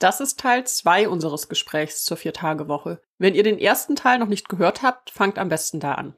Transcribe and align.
Das 0.00 0.18
ist 0.20 0.40
Teil 0.40 0.64
2 0.64 1.10
unseres 1.10 1.50
Gesprächs 1.50 2.06
zur 2.06 2.16
Vier-Tage-Woche. 2.16 3.02
Wenn 3.18 3.34
ihr 3.34 3.42
den 3.42 3.58
ersten 3.58 3.96
Teil 3.96 4.18
noch 4.18 4.28
nicht 4.28 4.48
gehört 4.48 4.82
habt, 4.82 5.10
fangt 5.10 5.38
am 5.38 5.50
besten 5.50 5.78
da 5.78 5.92
an. 5.92 6.14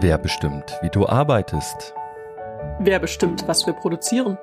Wer 0.00 0.16
bestimmt, 0.16 0.78
wie 0.80 0.88
du 0.88 1.06
arbeitest? 1.06 1.92
Wer 2.80 2.98
bestimmt, 2.98 3.46
was 3.46 3.66
wir 3.66 3.74
produzieren? 3.74 4.38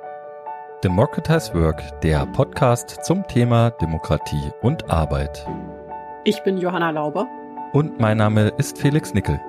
Democratize 0.84 1.52
Work, 1.56 1.82
der 2.02 2.28
Podcast 2.28 3.04
zum 3.04 3.26
Thema 3.28 3.72
Demokratie 3.72 4.52
und 4.62 4.92
Arbeit. 4.92 5.48
Ich 6.26 6.44
bin 6.44 6.60
Johanna 6.60 6.92
Lauber. 6.92 7.28
Und 7.74 8.00
mein 8.00 8.18
Name 8.18 8.50
ist 8.60 8.78
Felix 8.78 9.16
Nickel. 9.16 9.42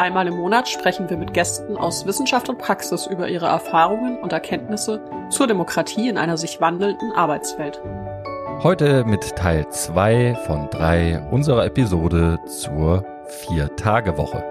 Einmal 0.00 0.26
im 0.28 0.36
Monat 0.36 0.66
sprechen 0.66 1.10
wir 1.10 1.18
mit 1.18 1.34
Gästen 1.34 1.76
aus 1.76 2.06
Wissenschaft 2.06 2.48
und 2.48 2.56
Praxis 2.56 3.06
über 3.06 3.28
ihre 3.28 3.48
Erfahrungen 3.48 4.16
und 4.16 4.32
Erkenntnisse 4.32 4.98
zur 5.28 5.46
Demokratie 5.46 6.08
in 6.08 6.16
einer 6.16 6.38
sich 6.38 6.58
wandelnden 6.58 7.12
Arbeitswelt. 7.12 7.82
Heute 8.62 9.04
mit 9.04 9.36
Teil 9.36 9.68
2 9.68 10.38
von 10.46 10.70
3 10.70 11.28
unserer 11.30 11.66
Episode 11.66 12.38
zur 12.46 13.04
Vier-Tage-Woche. 13.26 14.42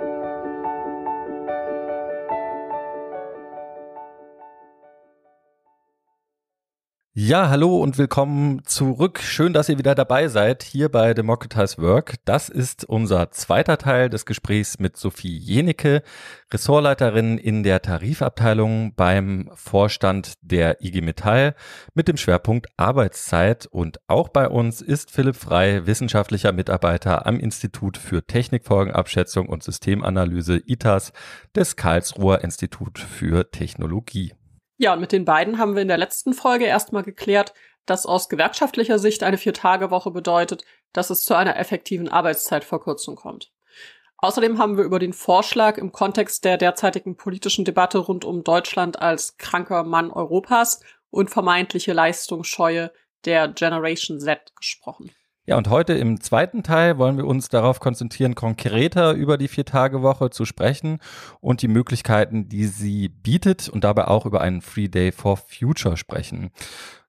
Ja, 7.15 7.49
hallo 7.49 7.81
und 7.81 7.97
willkommen 7.97 8.63
zurück. 8.65 9.19
Schön, 9.19 9.51
dass 9.51 9.67
ihr 9.67 9.79
wieder 9.79 9.95
dabei 9.95 10.27
seid 10.27 10.61
hier 10.61 10.89
bei 10.89 11.15
Democratize 11.15 11.81
Work. 11.81 12.15
Das 12.23 12.49
ist 12.49 12.85
unser 12.85 13.31
zweiter 13.31 13.79
Teil 13.79 14.11
des 14.11 14.27
Gesprächs 14.27 14.77
mit 14.77 14.95
Sophie 14.95 15.35
Jenicke, 15.35 16.03
Ressortleiterin 16.53 17.39
in 17.39 17.63
der 17.63 17.81
Tarifabteilung 17.81 18.93
beim 18.95 19.49
Vorstand 19.55 20.33
der 20.41 20.83
IG 20.83 21.01
Metall 21.01 21.55
mit 21.95 22.07
dem 22.07 22.15
Schwerpunkt 22.15 22.67
Arbeitszeit. 22.77 23.65
Und 23.65 23.99
auch 24.07 24.29
bei 24.29 24.47
uns 24.47 24.79
ist 24.79 25.09
Philipp 25.09 25.35
Frei, 25.35 25.87
wissenschaftlicher 25.87 26.51
Mitarbeiter 26.51 27.25
am 27.25 27.39
Institut 27.39 27.97
für 27.97 28.25
Technikfolgenabschätzung 28.25 29.49
und 29.49 29.63
Systemanalyse 29.63 30.61
ITAS 30.63 31.11
des 31.55 31.75
Karlsruher 31.75 32.43
Institut 32.43 32.99
für 32.99 33.49
Technologie. 33.49 34.33
Ja, 34.81 34.93
und 34.93 35.01
mit 35.01 35.11
den 35.11 35.25
beiden 35.25 35.57
haben 35.57 35.75
wir 35.75 35.81
in 35.81 35.89
der 35.89 35.97
letzten 35.97 36.33
Folge 36.33 36.63
erstmal 36.63 37.03
geklärt, 37.03 37.53
dass 37.85 38.05
aus 38.05 38.29
gewerkschaftlicher 38.29 38.97
Sicht 38.97 39.23
eine 39.23 39.37
Vier-Tage-Woche 39.37 40.09
bedeutet, 40.09 40.63
dass 40.93 41.09
es 41.09 41.25
zu 41.25 41.35
einer 41.35 41.57
effektiven 41.57 42.07
Arbeitszeitverkürzung 42.07 43.17
kommt. 43.17 43.51
Außerdem 44.19 44.57
haben 44.57 44.77
wir 44.77 44.85
über 44.85 44.99
den 44.99 45.11
Vorschlag 45.11 45.77
im 45.77 45.91
Kontext 45.91 46.45
der 46.45 46.55
derzeitigen 46.55 47.17
politischen 47.17 47.65
Debatte 47.65 47.97
rund 47.97 48.23
um 48.23 48.45
Deutschland 48.45 49.01
als 49.01 49.35
kranker 49.35 49.83
Mann 49.83 50.11
Europas 50.11 50.79
und 51.09 51.29
vermeintliche 51.29 51.91
Leistungsscheue 51.91 52.93
der 53.25 53.49
Generation 53.49 54.21
Z 54.21 54.55
gesprochen. 54.55 55.11
Ja, 55.49 55.57
und 55.57 55.67
heute 55.67 55.93
im 55.93 56.21
zweiten 56.21 56.61
Teil 56.61 56.99
wollen 56.99 57.17
wir 57.17 57.25
uns 57.25 57.49
darauf 57.49 57.79
konzentrieren, 57.79 58.35
konkreter 58.35 59.13
über 59.13 59.35
die 59.35 59.47
Vier-Tage-Woche 59.47 60.29
zu 60.29 60.45
sprechen 60.45 60.99
und 61.41 61.63
die 61.63 61.67
Möglichkeiten, 61.67 62.49
die 62.49 62.67
sie 62.67 63.09
bietet 63.09 63.67
und 63.67 63.83
dabei 63.83 64.09
auch 64.09 64.27
über 64.27 64.41
einen 64.41 64.61
Free 64.61 64.89
Day 64.89 65.11
for 65.11 65.37
Future 65.37 65.97
sprechen. 65.97 66.51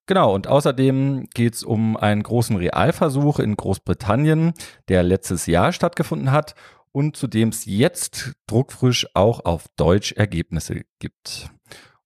Genau, 0.06 0.34
und 0.34 0.46
außerdem 0.46 1.26
geht 1.34 1.56
es 1.56 1.62
um 1.62 1.98
einen 1.98 2.22
großen 2.22 2.56
Realversuch 2.56 3.40
in 3.40 3.56
Großbritannien, 3.56 4.54
der 4.88 5.02
letztes 5.02 5.44
Jahr 5.44 5.74
stattgefunden 5.74 6.32
hat 6.32 6.54
und 6.92 7.18
zu 7.18 7.26
dem 7.26 7.50
es 7.50 7.66
jetzt 7.66 8.32
druckfrisch 8.46 9.06
auch 9.12 9.44
auf 9.44 9.66
Deutsch 9.76 10.12
Ergebnisse 10.12 10.80
gibt. 10.98 11.50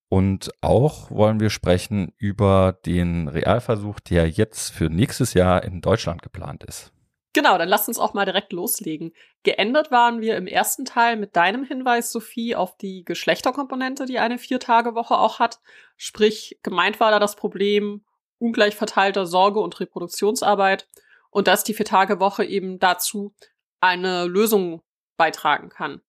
Und 0.09 0.51
auch 0.61 1.09
wollen 1.09 1.39
wir 1.39 1.49
sprechen 1.49 2.13
über 2.17 2.77
den 2.85 3.27
Realversuch, 3.27 3.99
der 3.99 4.29
jetzt 4.29 4.71
für 4.71 4.89
nächstes 4.89 5.33
Jahr 5.33 5.63
in 5.63 5.81
Deutschland 5.81 6.21
geplant 6.21 6.63
ist. 6.63 6.91
Genau, 7.33 7.57
dann 7.57 7.67
lass 7.67 7.89
uns 7.89 7.99
auch 7.99 8.13
mal 8.13 8.23
direkt 8.23 8.53
loslegen. 8.53 9.11
Geändert 9.43 9.91
waren 9.91 10.21
wir 10.21 10.37
im 10.37 10.47
ersten 10.47 10.85
Teil 10.85 11.17
mit 11.17 11.35
deinem 11.35 11.65
Hinweis, 11.65 12.11
Sophie, 12.13 12.55
auf 12.55 12.77
die 12.77 13.03
Geschlechterkomponente, 13.03 14.05
die 14.05 14.19
eine 14.19 14.37
Viertagewoche 14.37 15.17
auch 15.17 15.39
hat. 15.39 15.59
Sprich, 15.97 16.59
gemeint 16.63 17.01
war 17.01 17.11
da 17.11 17.19
das 17.19 17.35
Problem 17.35 18.05
ungleich 18.37 18.77
verteilter 18.77 19.25
Sorge- 19.25 19.59
und 19.59 19.77
Reproduktionsarbeit 19.81 20.87
und 21.29 21.49
dass 21.49 21.65
die 21.65 21.73
Viertagewoche 21.73 22.45
eben 22.45 22.79
dazu 22.79 23.33
eine 23.81 24.27
Lösung 24.27 24.81
beitragen 25.17 25.67
kann. 25.67 26.01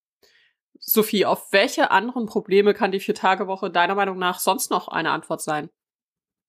Sophie, 0.88 1.26
auf 1.26 1.52
welche 1.52 1.90
anderen 1.90 2.26
Probleme 2.26 2.72
kann 2.72 2.92
die 2.92 3.00
Vier-Tage-Woche 3.00 3.70
deiner 3.70 3.94
Meinung 3.94 4.18
nach 4.18 4.38
sonst 4.38 4.70
noch 4.70 4.88
eine 4.88 5.10
Antwort 5.10 5.42
sein? 5.42 5.68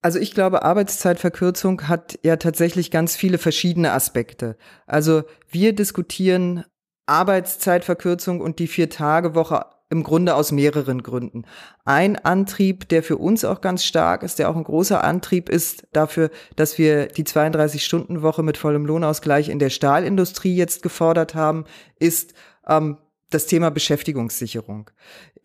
Also 0.01 0.19
ich 0.19 0.33
glaube, 0.33 0.63
Arbeitszeitverkürzung 0.63 1.87
hat 1.87 2.19
ja 2.23 2.37
tatsächlich 2.37 2.91
ganz 2.91 3.15
viele 3.15 3.39
verschiedene 3.39 3.91
Aspekte. 3.91 4.55
Also 4.85 5.23
wir 5.49 5.73
diskutieren 5.73 6.63
Arbeitszeitverkürzung 7.07 8.39
und 8.41 8.59
die 8.59 8.67
Vier-Tage-Woche 8.67 9.65
im 9.89 10.03
Grunde 10.03 10.35
aus 10.35 10.51
mehreren 10.51 11.01
Gründen. 11.01 11.45
Ein 11.85 12.17
Antrieb, 12.17 12.89
der 12.89 13.03
für 13.03 13.17
uns 13.17 13.45
auch 13.45 13.61
ganz 13.61 13.85
stark 13.85 14.21
ist, 14.21 14.37
der 14.37 14.49
auch 14.49 14.55
ein 14.55 14.65
großer 14.65 15.03
Antrieb 15.03 15.49
ist 15.49 15.87
dafür, 15.93 16.29
dass 16.57 16.77
wir 16.77 17.07
die 17.07 17.23
32-Stunden-Woche 17.23 18.43
mit 18.43 18.57
vollem 18.57 18.85
Lohnausgleich 18.85 19.49
in 19.49 19.59
der 19.59 19.69
Stahlindustrie 19.69 20.55
jetzt 20.55 20.83
gefordert 20.83 21.35
haben, 21.35 21.65
ist, 21.99 22.33
ähm, 22.67 22.97
das 23.29 23.45
Thema 23.45 23.71
Beschäftigungssicherung. 23.71 24.89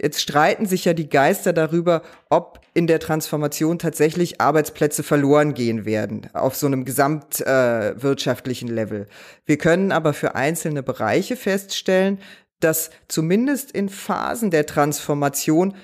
Jetzt 0.00 0.20
streiten 0.20 0.66
sich 0.66 0.84
ja 0.84 0.94
die 0.94 1.08
Geister 1.08 1.52
darüber, 1.52 2.02
ob 2.30 2.60
in 2.74 2.86
der 2.86 3.00
Transformation 3.00 3.78
tatsächlich 3.78 4.40
Arbeitsplätze 4.40 5.02
verloren 5.02 5.54
gehen 5.54 5.84
werden 5.84 6.28
auf 6.32 6.54
so 6.54 6.66
einem 6.66 6.84
gesamtwirtschaftlichen 6.84 8.68
äh, 8.68 8.72
Level. 8.72 9.06
Wir 9.44 9.58
können 9.58 9.92
aber 9.92 10.14
für 10.14 10.34
einzelne 10.34 10.82
Bereiche 10.82 11.36
feststellen, 11.36 12.18
dass 12.60 12.90
zumindest 13.08 13.72
in 13.72 13.88
Phasen 13.88 14.50
der 14.50 14.66
Transformation 14.66 15.74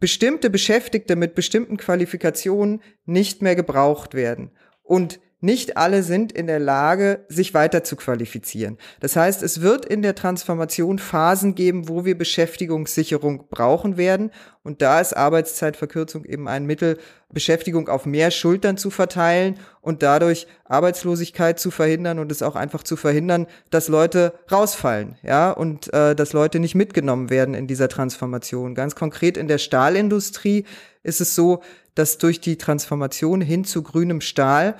bestimmte 0.00 0.48
Beschäftigte 0.48 1.16
mit 1.16 1.34
bestimmten 1.34 1.76
Qualifikationen 1.76 2.82
nicht 3.04 3.42
mehr 3.42 3.56
gebraucht 3.56 4.14
werden. 4.14 4.52
Und 4.82 5.20
nicht 5.40 5.76
alle 5.76 6.02
sind 6.02 6.32
in 6.32 6.48
der 6.48 6.58
Lage, 6.58 7.24
sich 7.28 7.54
weiter 7.54 7.84
zu 7.84 7.94
qualifizieren. 7.94 8.76
Das 8.98 9.14
heißt, 9.14 9.42
es 9.44 9.60
wird 9.60 9.86
in 9.86 10.02
der 10.02 10.16
Transformation 10.16 10.98
Phasen 10.98 11.54
geben, 11.54 11.88
wo 11.88 12.04
wir 12.04 12.18
Beschäftigungssicherung 12.18 13.46
brauchen 13.48 13.96
werden. 13.96 14.32
Und 14.64 14.82
da 14.82 15.00
ist 15.00 15.16
Arbeitszeitverkürzung 15.16 16.24
eben 16.24 16.48
ein 16.48 16.66
Mittel, 16.66 16.98
Beschäftigung 17.30 17.88
auf 17.88 18.04
mehr 18.04 18.32
Schultern 18.32 18.76
zu 18.76 18.90
verteilen 18.90 19.60
und 19.80 20.02
dadurch 20.02 20.48
Arbeitslosigkeit 20.64 21.60
zu 21.60 21.70
verhindern 21.70 22.18
und 22.18 22.32
es 22.32 22.42
auch 22.42 22.56
einfach 22.56 22.82
zu 22.82 22.96
verhindern, 22.96 23.46
dass 23.70 23.86
Leute 23.88 24.34
rausfallen, 24.50 25.18
ja, 25.22 25.50
und 25.52 25.92
äh, 25.92 26.16
dass 26.16 26.32
Leute 26.32 26.58
nicht 26.58 26.74
mitgenommen 26.74 27.30
werden 27.30 27.54
in 27.54 27.66
dieser 27.66 27.88
Transformation. 27.88 28.74
Ganz 28.74 28.94
konkret 28.96 29.36
in 29.36 29.46
der 29.46 29.58
Stahlindustrie 29.58 30.64
ist 31.02 31.20
es 31.20 31.34
so, 31.34 31.62
dass 31.94 32.18
durch 32.18 32.40
die 32.40 32.58
Transformation 32.58 33.40
hin 33.40 33.64
zu 33.64 33.82
grünem 33.82 34.20
Stahl 34.20 34.76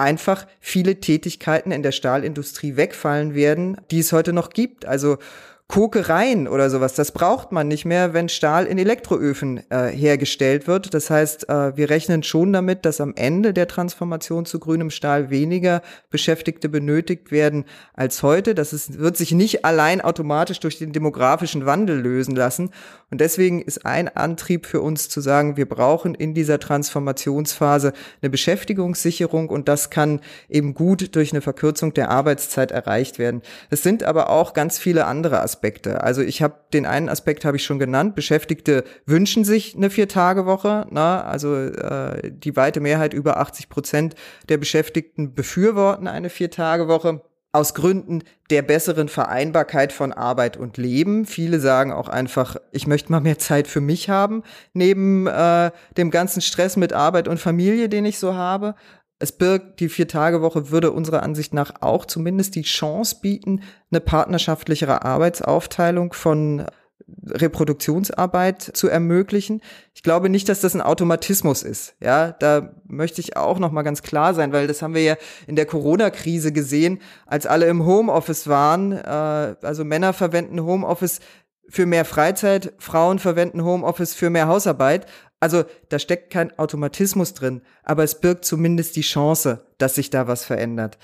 einfach 0.00 0.46
viele 0.60 1.00
Tätigkeiten 1.00 1.70
in 1.70 1.82
der 1.82 1.92
Stahlindustrie 1.92 2.76
wegfallen 2.76 3.34
werden, 3.34 3.76
die 3.90 4.00
es 4.00 4.12
heute 4.12 4.32
noch 4.32 4.50
gibt. 4.50 4.86
Also 4.86 5.18
Kokereien 5.70 6.48
oder 6.48 6.68
sowas, 6.68 6.94
das 6.94 7.12
braucht 7.12 7.52
man 7.52 7.68
nicht 7.68 7.84
mehr, 7.84 8.12
wenn 8.12 8.28
Stahl 8.28 8.66
in 8.66 8.76
Elektroöfen 8.76 9.62
äh, 9.70 9.86
hergestellt 9.86 10.66
wird. 10.66 10.94
Das 10.94 11.10
heißt, 11.10 11.48
äh, 11.48 11.76
wir 11.76 11.90
rechnen 11.90 12.24
schon 12.24 12.52
damit, 12.52 12.84
dass 12.84 13.00
am 13.00 13.14
Ende 13.14 13.54
der 13.54 13.68
Transformation 13.68 14.46
zu 14.46 14.58
grünem 14.58 14.90
Stahl 14.90 15.30
weniger 15.30 15.82
Beschäftigte 16.10 16.68
benötigt 16.68 17.30
werden 17.30 17.66
als 17.94 18.24
heute. 18.24 18.56
Das 18.56 18.72
ist, 18.72 18.98
wird 18.98 19.16
sich 19.16 19.30
nicht 19.30 19.64
allein 19.64 20.00
automatisch 20.00 20.58
durch 20.58 20.76
den 20.76 20.92
demografischen 20.92 21.66
Wandel 21.66 22.00
lösen 22.00 22.34
lassen. 22.34 22.70
Und 23.12 23.20
deswegen 23.20 23.62
ist 23.62 23.86
ein 23.86 24.08
Antrieb 24.08 24.66
für 24.66 24.80
uns 24.80 25.08
zu 25.08 25.20
sagen, 25.20 25.56
wir 25.56 25.68
brauchen 25.68 26.16
in 26.16 26.34
dieser 26.34 26.58
Transformationsphase 26.58 27.92
eine 28.20 28.30
Beschäftigungssicherung 28.30 29.48
und 29.48 29.68
das 29.68 29.88
kann 29.90 30.18
eben 30.48 30.74
gut 30.74 31.14
durch 31.14 31.32
eine 31.32 31.42
Verkürzung 31.42 31.94
der 31.94 32.10
Arbeitszeit 32.10 32.72
erreicht 32.72 33.20
werden. 33.20 33.42
Es 33.70 33.84
sind 33.84 34.02
aber 34.02 34.30
auch 34.30 34.52
ganz 34.52 34.76
viele 34.76 35.06
andere 35.06 35.40
Aspekte. 35.40 35.59
Aspekte. 35.60 36.02
Also 36.02 36.22
ich 36.22 36.40
habe 36.40 36.54
den 36.72 36.86
einen 36.86 37.10
Aspekt 37.10 37.44
habe 37.44 37.58
ich 37.58 37.64
schon 37.64 37.78
genannt. 37.78 38.14
Beschäftigte 38.14 38.82
wünschen 39.04 39.44
sich 39.44 39.76
eine 39.76 39.90
Vier-Tage-Woche. 39.90 40.86
Na, 40.90 41.22
also 41.22 41.54
äh, 41.54 42.32
die 42.32 42.56
weite 42.56 42.80
Mehrheit 42.80 43.12
über 43.12 43.36
80 43.36 43.68
Prozent 43.68 44.14
der 44.48 44.56
Beschäftigten 44.56 45.34
befürworten 45.34 46.08
eine 46.08 46.30
Vier-Tage-Woche 46.30 47.20
aus 47.52 47.74
Gründen 47.74 48.22
der 48.48 48.62
besseren 48.62 49.08
Vereinbarkeit 49.08 49.92
von 49.92 50.12
Arbeit 50.12 50.56
und 50.56 50.76
Leben. 50.76 51.26
Viele 51.26 51.60
sagen 51.60 51.92
auch 51.92 52.08
einfach, 52.08 52.56
ich 52.70 52.86
möchte 52.86 53.10
mal 53.12 53.20
mehr 53.20 53.38
Zeit 53.38 53.66
für 53.66 53.80
mich 53.80 54.08
haben, 54.08 54.44
neben 54.72 55.26
äh, 55.26 55.72
dem 55.96 56.10
ganzen 56.10 56.40
Stress 56.40 56.76
mit 56.76 56.92
Arbeit 56.92 57.28
und 57.28 57.38
Familie, 57.38 57.88
den 57.88 58.04
ich 58.04 58.18
so 58.18 58.34
habe. 58.34 58.76
Es 59.20 59.32
birgt, 59.32 59.80
die 59.80 59.90
Vier-Tage-Woche 59.90 60.70
würde 60.70 60.92
unserer 60.92 61.22
Ansicht 61.22 61.52
nach 61.52 61.82
auch 61.82 62.06
zumindest 62.06 62.54
die 62.54 62.62
Chance 62.62 63.16
bieten, 63.20 63.62
eine 63.90 64.00
partnerschaftlichere 64.00 65.04
Arbeitsaufteilung 65.04 66.14
von 66.14 66.64
Reproduktionsarbeit 67.26 68.62
zu 68.62 68.88
ermöglichen. 68.88 69.60
Ich 69.94 70.02
glaube 70.02 70.30
nicht, 70.30 70.48
dass 70.48 70.60
das 70.60 70.74
ein 70.74 70.80
Automatismus 70.80 71.62
ist. 71.62 71.94
Ja, 72.00 72.32
da 72.32 72.74
möchte 72.86 73.20
ich 73.20 73.36
auch 73.36 73.58
noch 73.58 73.72
mal 73.72 73.82
ganz 73.82 74.02
klar 74.02 74.32
sein, 74.32 74.52
weil 74.52 74.66
das 74.66 74.80
haben 74.80 74.94
wir 74.94 75.02
ja 75.02 75.16
in 75.46 75.56
der 75.56 75.66
Corona-Krise 75.66 76.52
gesehen, 76.52 77.00
als 77.26 77.46
alle 77.46 77.66
im 77.66 77.84
Homeoffice 77.84 78.48
waren. 78.48 78.92
Äh, 78.92 79.56
also 79.62 79.84
Männer 79.84 80.12
verwenden 80.12 80.62
Homeoffice 80.62 81.20
für 81.68 81.86
mehr 81.86 82.04
Freizeit, 82.04 82.72
Frauen 82.78 83.18
verwenden 83.18 83.64
Homeoffice 83.64 84.14
für 84.14 84.30
mehr 84.30 84.48
Hausarbeit. 84.48 85.06
Also 85.40 85.64
da 85.88 85.98
steckt 85.98 86.30
kein 86.30 86.56
Automatismus 86.58 87.34
drin, 87.34 87.62
aber 87.82 88.04
es 88.04 88.20
birgt 88.20 88.44
zumindest 88.44 88.94
die 88.96 89.00
Chance, 89.00 89.64
dass 89.78 89.94
sich 89.94 90.10
da 90.10 90.28
was 90.28 90.44
verändert. 90.44 90.98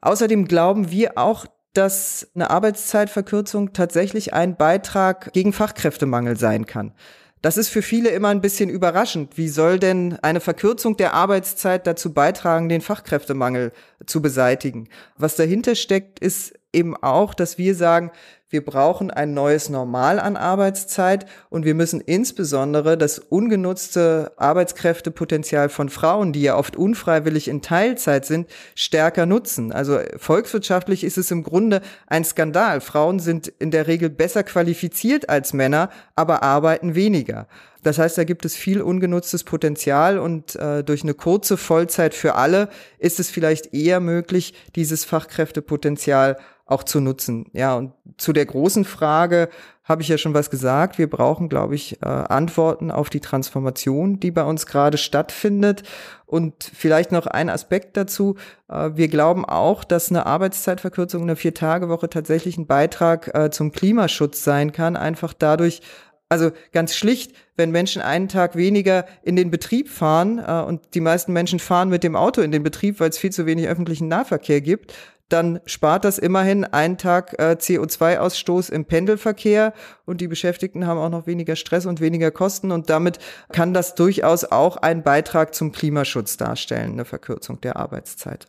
Außerdem 0.00 0.48
glauben 0.48 0.90
wir 0.90 1.18
auch, 1.18 1.46
dass 1.74 2.30
eine 2.34 2.50
Arbeitszeitverkürzung 2.50 3.72
tatsächlich 3.72 4.34
ein 4.34 4.56
Beitrag 4.56 5.32
gegen 5.32 5.52
Fachkräftemangel 5.52 6.36
sein 6.36 6.66
kann. 6.66 6.94
Das 7.42 7.56
ist 7.56 7.70
für 7.70 7.82
viele 7.82 8.10
immer 8.10 8.28
ein 8.28 8.40
bisschen 8.40 8.70
überraschend. 8.70 9.36
Wie 9.36 9.48
soll 9.48 9.80
denn 9.80 10.16
eine 10.22 10.40
Verkürzung 10.40 10.96
der 10.96 11.12
Arbeitszeit 11.12 11.86
dazu 11.88 12.14
beitragen, 12.14 12.68
den 12.68 12.80
Fachkräftemangel 12.80 13.72
zu 14.06 14.22
beseitigen? 14.22 14.88
Was 15.16 15.34
dahinter 15.34 15.74
steckt, 15.74 16.20
ist 16.20 16.54
eben 16.72 16.96
auch, 16.96 17.34
dass 17.34 17.58
wir 17.58 17.74
sagen, 17.74 18.12
wir 18.52 18.64
brauchen 18.64 19.10
ein 19.10 19.32
neues 19.32 19.70
Normal 19.70 20.20
an 20.20 20.36
Arbeitszeit 20.36 21.24
und 21.48 21.64
wir 21.64 21.74
müssen 21.74 22.02
insbesondere 22.02 22.98
das 22.98 23.18
ungenutzte 23.18 24.32
Arbeitskräftepotenzial 24.36 25.70
von 25.70 25.88
Frauen, 25.88 26.34
die 26.34 26.42
ja 26.42 26.56
oft 26.56 26.76
unfreiwillig 26.76 27.48
in 27.48 27.62
Teilzeit 27.62 28.26
sind, 28.26 28.48
stärker 28.74 29.24
nutzen. 29.24 29.72
Also 29.72 29.98
volkswirtschaftlich 30.18 31.02
ist 31.02 31.16
es 31.16 31.30
im 31.30 31.44
Grunde 31.44 31.80
ein 32.06 32.24
Skandal. 32.24 32.82
Frauen 32.82 33.20
sind 33.20 33.48
in 33.58 33.70
der 33.70 33.86
Regel 33.86 34.10
besser 34.10 34.42
qualifiziert 34.42 35.30
als 35.30 35.54
Männer, 35.54 35.88
aber 36.14 36.42
arbeiten 36.42 36.94
weniger. 36.94 37.46
Das 37.82 37.98
heißt, 37.98 38.16
da 38.16 38.24
gibt 38.24 38.44
es 38.44 38.54
viel 38.54 38.80
ungenutztes 38.80 39.42
Potenzial 39.42 40.18
und 40.18 40.54
äh, 40.54 40.84
durch 40.84 41.02
eine 41.02 41.14
kurze 41.14 41.56
Vollzeit 41.56 42.14
für 42.14 42.36
alle 42.36 42.68
ist 42.98 43.18
es 43.18 43.28
vielleicht 43.28 43.74
eher 43.74 43.98
möglich, 43.98 44.54
dieses 44.76 45.04
Fachkräftepotenzial 45.04 46.36
auch 46.66 46.84
zu 46.84 47.00
nutzen. 47.00 47.46
Ja, 47.52 47.76
und 47.76 47.92
zu 48.16 48.32
der 48.32 48.46
großen 48.46 48.84
Frage 48.84 49.48
habe 49.84 50.02
ich 50.02 50.08
ja 50.08 50.16
schon 50.16 50.34
was 50.34 50.48
gesagt. 50.48 50.98
Wir 50.98 51.10
brauchen, 51.10 51.48
glaube 51.48 51.74
ich, 51.74 52.00
äh, 52.02 52.06
Antworten 52.06 52.90
auf 52.90 53.10
die 53.10 53.20
Transformation, 53.20 54.20
die 54.20 54.30
bei 54.30 54.44
uns 54.44 54.66
gerade 54.66 54.96
stattfindet. 54.96 55.82
Und 56.24 56.64
vielleicht 56.64 57.12
noch 57.12 57.26
ein 57.26 57.50
Aspekt 57.50 57.96
dazu. 57.96 58.36
Äh, 58.68 58.90
wir 58.94 59.08
glauben 59.08 59.44
auch, 59.44 59.82
dass 59.82 60.10
eine 60.10 60.24
Arbeitszeitverkürzung, 60.24 61.22
eine 61.22 61.36
Vier-Tage-Woche 61.36 62.08
tatsächlich 62.08 62.56
ein 62.58 62.66
Beitrag 62.66 63.34
äh, 63.34 63.50
zum 63.50 63.72
Klimaschutz 63.72 64.44
sein 64.44 64.72
kann. 64.72 64.96
Einfach 64.96 65.34
dadurch, 65.34 65.82
also 66.28 66.52
ganz 66.72 66.94
schlicht, 66.94 67.32
wenn 67.56 67.72
Menschen 67.72 68.02
einen 68.02 68.28
Tag 68.28 68.54
weniger 68.54 69.04
in 69.22 69.34
den 69.34 69.50
Betrieb 69.50 69.90
fahren 69.90 70.38
äh, 70.38 70.62
und 70.62 70.94
die 70.94 71.00
meisten 71.00 71.32
Menschen 71.32 71.58
fahren 71.58 71.88
mit 71.88 72.04
dem 72.04 72.14
Auto 72.14 72.40
in 72.40 72.52
den 72.52 72.62
Betrieb, 72.62 73.00
weil 73.00 73.10
es 73.10 73.18
viel 73.18 73.32
zu 73.32 73.46
wenig 73.46 73.66
öffentlichen 73.66 74.06
Nahverkehr 74.06 74.60
gibt, 74.60 74.94
dann 75.28 75.60
spart 75.64 76.04
das 76.04 76.18
immerhin 76.18 76.64
einen 76.64 76.98
Tag 76.98 77.34
äh, 77.38 77.56
CO2-Ausstoß 77.58 78.70
im 78.70 78.84
Pendelverkehr 78.84 79.72
und 80.04 80.20
die 80.20 80.28
Beschäftigten 80.28 80.86
haben 80.86 80.98
auch 80.98 81.08
noch 81.08 81.26
weniger 81.26 81.56
Stress 81.56 81.86
und 81.86 82.00
weniger 82.00 82.30
Kosten 82.30 82.70
und 82.70 82.90
damit 82.90 83.18
kann 83.52 83.72
das 83.72 83.94
durchaus 83.94 84.44
auch 84.44 84.76
einen 84.76 85.02
Beitrag 85.02 85.54
zum 85.54 85.72
Klimaschutz 85.72 86.36
darstellen, 86.36 86.92
eine 86.92 87.04
Verkürzung 87.04 87.60
der 87.60 87.76
Arbeitszeit. 87.76 88.46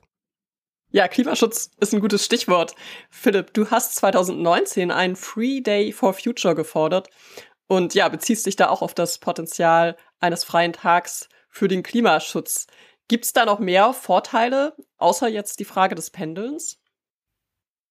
Ja, 0.92 1.08
Klimaschutz 1.08 1.72
ist 1.80 1.94
ein 1.94 2.02
gutes 2.02 2.24
Stichwort. 2.24 2.76
Philipp, 3.10 3.52
du 3.54 3.72
hast 3.72 3.96
2019 3.96 4.92
einen 4.92 5.16
Free 5.16 5.62
Day 5.62 5.92
for 5.92 6.14
Future 6.14 6.54
gefordert 6.54 7.10
und 7.66 7.96
ja, 7.96 8.10
beziehst 8.10 8.46
dich 8.46 8.58
da 8.58 8.70
auch 8.70 8.84
auf 8.84 8.94
das 8.94 9.18
Potenzial 9.18 9.98
eines 10.20 10.44
freien 10.44 10.74
Tags 10.74 11.30
für 11.50 11.68
den 11.68 11.82
Klimaschutz. 11.82 12.68
Gibt 13.14 13.26
es 13.26 13.32
da 13.32 13.46
noch 13.46 13.60
mehr 13.60 13.94
Vorteile, 13.94 14.76
außer 14.98 15.28
jetzt 15.28 15.60
die 15.60 15.66
Frage 15.66 15.94
des 15.94 16.10
Pendelns? 16.10 16.83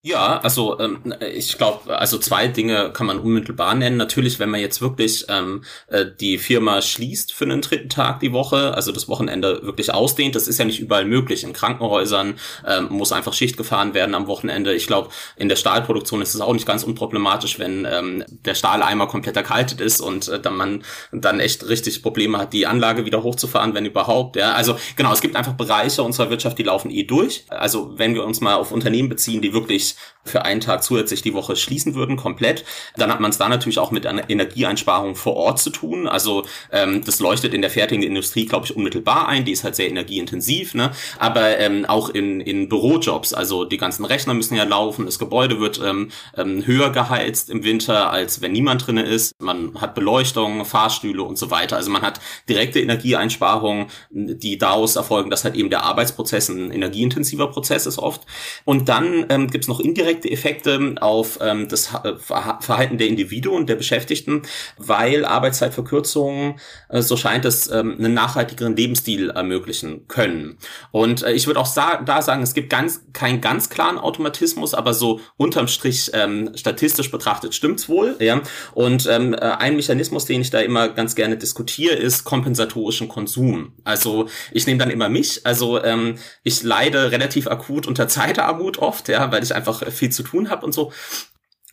Ja, 0.04 0.40
also 0.40 0.80
ähm, 0.80 1.14
ich 1.32 1.56
glaube, 1.58 1.96
also 1.96 2.18
zwei 2.18 2.48
Dinge 2.48 2.90
kann 2.92 3.06
man 3.06 3.20
unmittelbar 3.20 3.76
nennen. 3.76 3.96
Natürlich, 3.96 4.40
wenn 4.40 4.50
man 4.50 4.58
jetzt 4.58 4.80
wirklich 4.80 5.26
ähm, 5.28 5.62
äh, 5.86 6.06
die 6.20 6.38
Firma 6.38 6.82
schließt 6.82 7.32
für 7.32 7.44
einen 7.44 7.60
dritten 7.60 7.88
Tag 7.88 8.18
die 8.18 8.32
Woche, 8.32 8.74
also 8.74 8.90
das 8.90 9.06
Wochenende 9.06 9.60
wirklich 9.62 9.94
ausdehnt, 9.94 10.34
das 10.34 10.48
ist 10.48 10.58
ja 10.58 10.64
nicht 10.64 10.80
überall 10.80 11.04
möglich. 11.04 11.44
In 11.44 11.52
Krankenhäusern 11.52 12.34
ähm, 12.66 12.88
muss 12.90 13.12
einfach 13.12 13.32
Schicht 13.32 13.56
gefahren 13.56 13.94
werden 13.94 14.16
am 14.16 14.26
Wochenende. 14.26 14.74
Ich 14.74 14.88
glaube, 14.88 15.10
in 15.36 15.48
der 15.48 15.54
Stahlproduktion 15.54 16.20
ist 16.20 16.34
es 16.34 16.40
auch 16.40 16.52
nicht 16.52 16.66
ganz 16.66 16.82
unproblematisch, 16.82 17.60
wenn 17.60 17.84
ähm, 17.88 18.24
der 18.28 18.56
Stahleimer 18.56 19.06
komplett 19.06 19.36
erkaltet 19.36 19.80
ist 19.80 20.00
und 20.00 20.26
äh, 20.26 20.40
dann 20.40 20.56
man 20.56 20.84
dann 21.12 21.38
echt 21.38 21.68
richtig 21.68 22.02
Probleme 22.02 22.38
hat, 22.38 22.52
die 22.52 22.66
Anlage 22.66 23.04
wieder 23.04 23.22
hochzufahren, 23.22 23.74
wenn 23.74 23.86
überhaupt. 23.86 24.34
Ja, 24.34 24.54
also 24.54 24.76
genau, 24.96 25.12
es 25.12 25.20
gibt 25.20 25.36
einfach 25.36 25.52
Bereiche 25.52 26.02
unserer 26.02 26.28
Wirtschaft, 26.28 26.58
die 26.58 26.64
laufen 26.64 26.90
eh 26.90 27.04
durch. 27.04 27.44
Also 27.50 27.96
wenn 27.96 28.14
wir 28.14 28.24
uns 28.24 28.40
mal 28.40 28.56
auf 28.56 28.72
Unternehmen 28.72 29.08
beziehen, 29.08 29.40
die 29.40 29.52
wirklich 29.54 29.91
für 30.24 30.44
einen 30.44 30.60
Tag 30.60 30.84
zusätzlich 30.84 31.22
die 31.22 31.34
Woche 31.34 31.56
schließen 31.56 31.94
würden, 31.94 32.16
komplett. 32.16 32.64
Dann 32.96 33.10
hat 33.10 33.20
man 33.20 33.30
es 33.30 33.38
da 33.38 33.48
natürlich 33.48 33.78
auch 33.78 33.90
mit 33.90 34.06
einer 34.06 34.28
Energieeinsparung 34.30 35.16
vor 35.16 35.34
Ort 35.36 35.58
zu 35.58 35.70
tun. 35.70 36.06
Also 36.06 36.44
ähm, 36.70 37.04
das 37.04 37.18
leuchtet 37.20 37.54
in 37.54 37.60
der 37.60 37.70
fertigen 37.70 38.04
Industrie, 38.04 38.46
glaube 38.46 38.66
ich, 38.66 38.76
unmittelbar 38.76 39.28
ein. 39.28 39.44
Die 39.44 39.52
ist 39.52 39.64
halt 39.64 39.74
sehr 39.74 39.88
energieintensiv. 39.88 40.74
Ne? 40.74 40.92
Aber 41.18 41.58
ähm, 41.58 41.84
auch 41.86 42.08
in, 42.08 42.40
in 42.40 42.68
Bürojobs, 42.68 43.34
also 43.34 43.64
die 43.64 43.78
ganzen 43.78 44.04
Rechner 44.04 44.34
müssen 44.34 44.54
ja 44.54 44.64
laufen, 44.64 45.06
das 45.06 45.18
Gebäude 45.18 45.58
wird 45.58 45.80
ähm, 45.84 46.10
ähm, 46.36 46.64
höher 46.66 46.90
geheizt 46.90 47.50
im 47.50 47.64
Winter, 47.64 48.10
als 48.10 48.40
wenn 48.40 48.52
niemand 48.52 48.86
drinne 48.86 49.02
ist. 49.02 49.40
Man 49.40 49.80
hat 49.80 49.94
Beleuchtung, 49.94 50.64
Fahrstühle 50.64 51.22
und 51.24 51.36
so 51.36 51.50
weiter. 51.50 51.76
Also 51.76 51.90
man 51.90 52.02
hat 52.02 52.20
direkte 52.48 52.80
Energieeinsparungen, 52.80 53.86
die 54.10 54.56
daraus 54.56 54.94
erfolgen, 54.94 55.30
dass 55.30 55.44
halt 55.44 55.56
eben 55.56 55.70
der 55.70 55.82
Arbeitsprozess 55.82 56.48
ein 56.48 56.70
energieintensiver 56.70 57.48
Prozess 57.48 57.86
ist 57.86 57.98
oft. 57.98 58.22
Und 58.64 58.88
dann 58.88 59.26
ähm, 59.28 59.48
gibt 59.48 59.64
es 59.64 59.68
noch 59.68 59.80
indirekte 59.82 60.30
Effekte 60.30 60.94
auf 61.00 61.38
ähm, 61.40 61.68
das 61.68 61.92
äh, 61.94 62.14
Verhalten 62.16 62.98
der 62.98 63.08
Individuen, 63.08 63.66
der 63.66 63.76
Beschäftigten, 63.76 64.42
weil 64.78 65.24
Arbeitszeitverkürzungen, 65.24 66.60
äh, 66.88 67.02
so 67.02 67.16
scheint 67.16 67.44
es, 67.44 67.70
ähm, 67.70 67.96
einen 67.98 68.14
nachhaltigeren 68.14 68.76
Lebensstil 68.76 69.30
ermöglichen 69.30 70.08
können. 70.08 70.58
Und 70.90 71.22
äh, 71.22 71.32
ich 71.32 71.46
würde 71.46 71.60
auch 71.60 71.66
sa 71.66 72.02
da 72.02 72.22
sagen, 72.22 72.42
es 72.42 72.54
gibt 72.54 72.70
ganz 72.70 73.02
keinen 73.12 73.40
ganz 73.40 73.70
klaren 73.70 73.98
Automatismus, 73.98 74.74
aber 74.74 74.94
so 74.94 75.20
unterm 75.36 75.68
Strich 75.68 76.10
ähm, 76.14 76.50
statistisch 76.54 77.10
betrachtet 77.10 77.54
stimmt's 77.54 77.88
wohl. 77.88 78.16
Ja? 78.20 78.40
Und 78.74 79.06
ähm, 79.06 79.34
äh, 79.34 79.38
ein 79.38 79.76
Mechanismus, 79.76 80.24
den 80.24 80.40
ich 80.40 80.50
da 80.50 80.60
immer 80.60 80.88
ganz 80.88 81.14
gerne 81.14 81.36
diskutiere, 81.36 81.94
ist 81.94 82.24
kompensatorischen 82.24 83.08
Konsum. 83.08 83.72
Also 83.84 84.28
ich 84.52 84.66
nehme 84.66 84.78
dann 84.78 84.90
immer 84.90 85.08
mich. 85.08 85.44
Also 85.44 85.82
ähm, 85.82 86.16
ich 86.42 86.62
leide 86.62 87.10
relativ 87.10 87.46
akut 87.46 87.86
unter 87.86 88.08
Zeitarmut 88.08 88.78
oft, 88.78 89.08
ja, 89.08 89.30
weil 89.32 89.42
ich 89.42 89.54
einfach 89.54 89.71
viel 89.72 90.10
zu 90.10 90.22
tun 90.22 90.50
habe 90.50 90.64
und 90.64 90.72
so 90.72 90.92